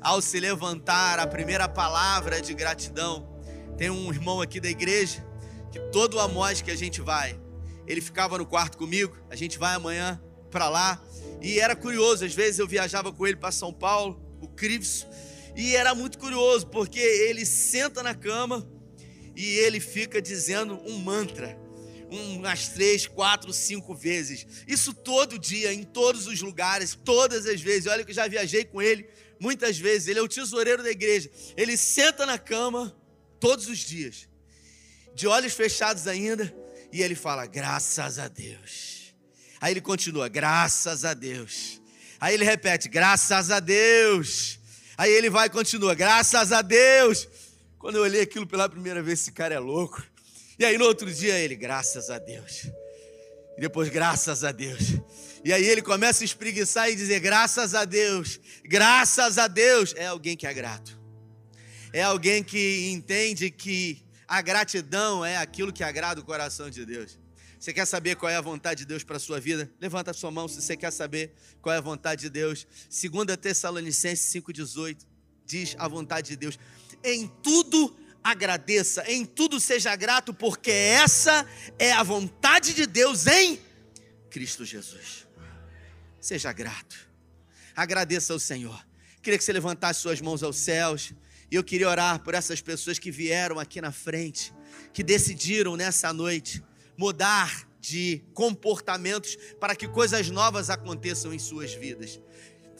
[0.00, 3.28] Ao se levantar, a primeira palavra de gratidão.
[3.76, 5.26] Tem um irmão aqui da igreja
[5.72, 7.38] que todo Amós que a gente vai,
[7.86, 9.16] ele ficava no quarto comigo.
[9.28, 10.20] A gente vai amanhã
[10.50, 11.02] para lá.
[11.42, 15.06] E era curioso, às vezes eu viajava com ele para São Paulo, o Crivso,
[15.56, 18.68] e era muito curioso, porque ele senta na cama
[19.34, 21.58] e ele fica dizendo um mantra
[22.10, 24.46] umas três, quatro, cinco vezes.
[24.66, 27.86] Isso todo dia, em todos os lugares, todas as vezes.
[27.86, 29.08] Olha que eu já viajei com ele
[29.40, 30.08] muitas vezes.
[30.08, 31.30] Ele é o tesoureiro da igreja.
[31.56, 32.94] Ele senta na cama
[33.40, 34.28] todos os dias,
[35.14, 36.54] de olhos fechados ainda,
[36.92, 39.14] e ele fala: graças a Deus.
[39.60, 41.80] Aí ele continua: graças a Deus.
[42.20, 44.58] Aí ele repete: graças a Deus.
[44.96, 47.28] Aí ele vai e continua: graças a Deus.
[47.78, 50.02] Quando eu olhei aquilo pela primeira vez, esse cara é louco.
[50.58, 52.64] E aí no outro dia ele, graças a Deus.
[53.56, 54.80] E depois, graças a Deus.
[55.44, 59.94] E aí ele começa a espreguiçar e dizer: graças a Deus, graças a Deus.
[59.96, 60.98] É alguém que é grato.
[61.92, 67.18] É alguém que entende que a gratidão é aquilo que agrada o coração de Deus.
[67.58, 69.70] Você quer saber qual é a vontade de Deus para a sua vida?
[69.80, 72.66] Levanta a sua mão se você quer saber qual é a vontade de Deus.
[72.88, 74.98] 2 Tessalonicenses 5,18
[75.44, 76.58] diz a vontade de Deus.
[77.02, 81.46] Em tudo agradeça, em tudo seja grato, porque essa
[81.78, 83.58] é a vontade de Deus em
[84.30, 85.27] Cristo Jesus.
[86.28, 86.94] Seja grato,
[87.74, 88.86] agradeça ao Senhor.
[89.22, 91.14] Queria que você levantasse suas mãos aos céus,
[91.50, 94.52] e eu queria orar por essas pessoas que vieram aqui na frente,
[94.92, 96.62] que decidiram nessa noite
[96.98, 102.20] mudar de comportamentos para que coisas novas aconteçam em suas vidas.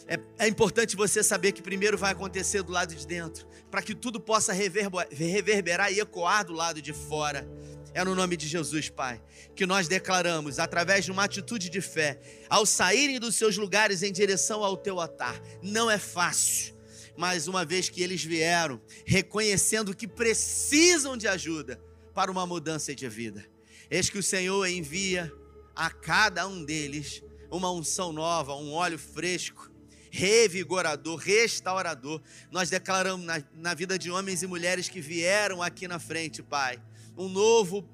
[0.07, 3.95] É, é, importante você saber que primeiro vai acontecer do lado de dentro, para que
[3.95, 7.49] tudo possa reverberar e ecoar do lado de fora.
[7.95, 9.21] É no nome de Jesus, Pai,
[9.57, 14.13] que nós declaramos, através de uma atitude de fé, ao saírem dos seus lugares em
[14.13, 15.41] direção ao teu altar.
[15.63, 16.75] Não é fácil,
[17.17, 21.81] mas uma vez que eles vieram, reconhecendo que precisam de ajuda
[22.15, 23.45] para uma mudança de vida,
[23.91, 25.33] eis que o Senhor envia
[25.75, 29.71] a cada um deles uma unção nova, um óleo fresco
[30.11, 32.21] revigorador, restaurador.
[32.51, 36.81] Nós declaramos na, na vida de homens e mulheres que vieram aqui na frente, Pai,
[37.19, 37.85] um novo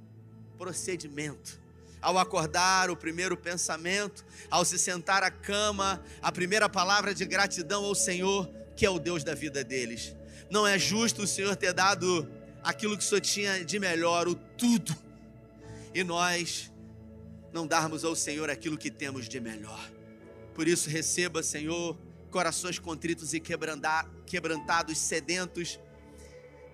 [0.59, 1.59] procedimento.
[2.01, 7.83] Ao acordar, o primeiro pensamento, ao se sentar à cama, a primeira palavra de gratidão
[7.87, 10.14] ao Senhor, que é o Deus da vida deles.
[10.51, 12.29] Não é justo o Senhor ter dado
[12.62, 14.95] aquilo que Senhor tinha de melhor, o tudo,
[15.95, 16.70] e nós
[17.51, 19.91] não darmos ao Senhor aquilo que temos de melhor.
[20.55, 21.97] Por isso, receba, Senhor,
[22.31, 25.81] corações contritos e quebrantados, sedentos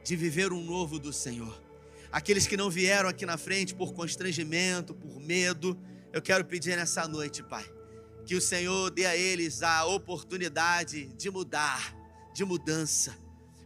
[0.03, 1.70] de viver um novo do Senhor.
[2.13, 5.79] Aqueles que não vieram aqui na frente por constrangimento, por medo,
[6.13, 7.65] eu quero pedir nessa noite, Pai,
[8.27, 11.95] que o Senhor dê a eles a oportunidade de mudar,
[12.35, 13.17] de mudança,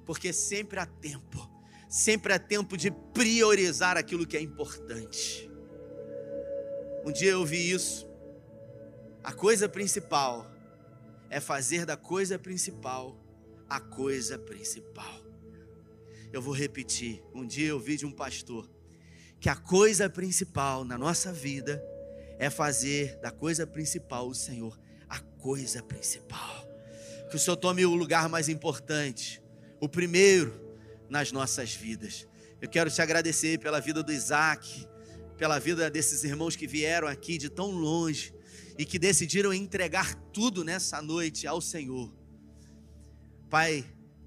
[0.05, 1.51] porque sempre há tempo,
[1.88, 5.51] sempre há tempo de priorizar aquilo que é importante.
[7.05, 8.14] Um dia eu vi isso
[9.24, 10.47] a coisa principal
[11.30, 13.18] é fazer da coisa principal
[13.70, 15.24] a coisa principal.
[16.35, 17.22] Eu vou repetir.
[17.32, 18.68] Um dia eu vi de um pastor
[19.39, 21.80] que a coisa principal na nossa vida
[22.41, 24.76] é fazer da coisa principal o Senhor
[25.09, 26.68] a coisa principal.
[27.30, 29.41] Que o Senhor tome o lugar mais importante,
[29.80, 30.61] o primeiro
[31.09, 32.26] nas nossas vidas.
[32.61, 34.89] Eu quero te agradecer pela vida do Isaac,
[35.39, 38.35] pela vida desses irmãos que vieram aqui de tão longe
[38.76, 42.12] e que decidiram entregar tudo nessa noite ao Senhor.
[43.49, 43.85] Pai,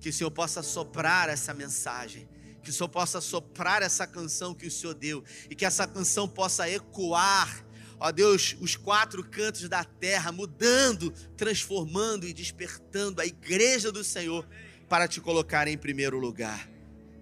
[0.07, 2.29] que o Senhor possa soprar essa mensagem,
[2.63, 6.29] que o Senhor possa soprar essa canção que o Senhor deu e que essa canção
[6.29, 7.65] possa ecoar,
[7.99, 14.47] ó Deus, os quatro cantos da terra, mudando, transformando e despertando a igreja do Senhor
[14.87, 16.69] para te colocar em primeiro lugar.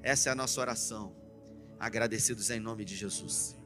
[0.03, 1.15] Essa é a nossa oração.
[1.79, 3.57] agradecidos em nome de Jesus.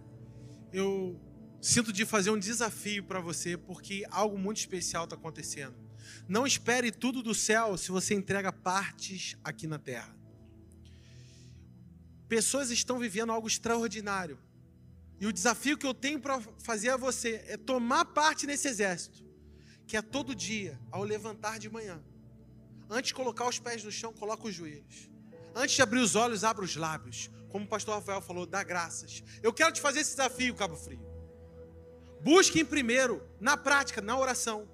[0.72, 1.20] Eu
[1.59, 5.88] sinto de fazer um desafio para você, porque algo muito especial está acontecendo.
[6.28, 10.16] Não espere tudo do céu se você entrega partes aqui na terra.
[12.28, 14.38] Pessoas estão vivendo algo extraordinário.
[15.20, 19.26] E o desafio que eu tenho para fazer a você é tomar parte nesse exército,
[19.86, 22.01] que é todo dia, ao levantar de manhã.
[22.89, 25.10] Antes de colocar os pés no chão, coloca os joelhos.
[25.53, 27.30] Antes de abrir os olhos, abra os lábios.
[27.49, 29.24] Como o pastor Rafael falou, dá graças.
[29.41, 31.01] Eu quero te fazer esse desafio, Cabo Frio.
[32.22, 34.68] Busque em primeiro, na prática, na oração.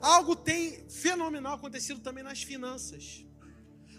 [0.00, 3.24] Algo tem fenomenal acontecido também nas finanças.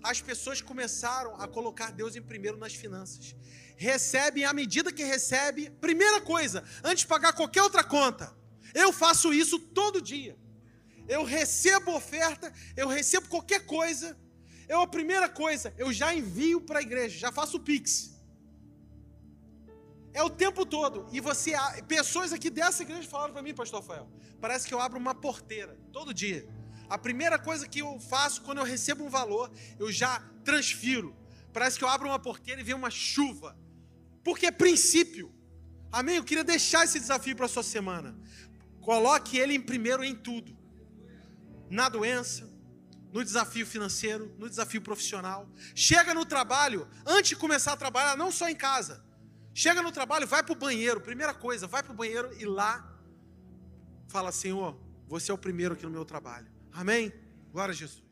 [0.04, 3.36] As pessoas começaram a colocar Deus em primeiro nas finanças.
[3.78, 8.36] Recebem à medida que recebe, primeira coisa, antes de pagar qualquer outra conta.
[8.74, 10.36] Eu faço isso todo dia.
[11.08, 14.18] Eu recebo oferta, eu recebo qualquer coisa.
[14.68, 18.11] Eu a primeira coisa, eu já envio para a igreja, já faço o pix.
[20.14, 21.08] É o tempo todo.
[21.12, 21.54] E você,
[21.88, 24.10] pessoas aqui dessa igreja falaram para mim, pastor Rafael,
[24.40, 26.48] parece que eu abro uma porteira todo dia.
[26.90, 29.50] A primeira coisa que eu faço quando eu recebo um valor,
[29.80, 31.16] eu já transfiro.
[31.54, 33.58] Parece que eu abro uma porteira e vem uma chuva.
[34.24, 35.34] Porque é princípio.
[35.92, 36.18] Amém?
[36.18, 38.18] Eu queria deixar esse desafio para a sua semana.
[38.82, 40.58] Coloque ele em primeiro em tudo.
[41.70, 42.50] Na doença,
[43.14, 45.50] no desafio financeiro, no desafio profissional.
[45.74, 49.11] Chega no trabalho, antes de começar a trabalhar, não só em casa
[49.54, 52.88] Chega no trabalho, vai para o banheiro, primeira coisa, vai para o banheiro e lá
[54.08, 54.78] fala: Senhor,
[55.08, 56.48] você é o primeiro aqui no meu trabalho.
[56.72, 57.14] Amém?
[57.52, 58.11] Glória a Jesus.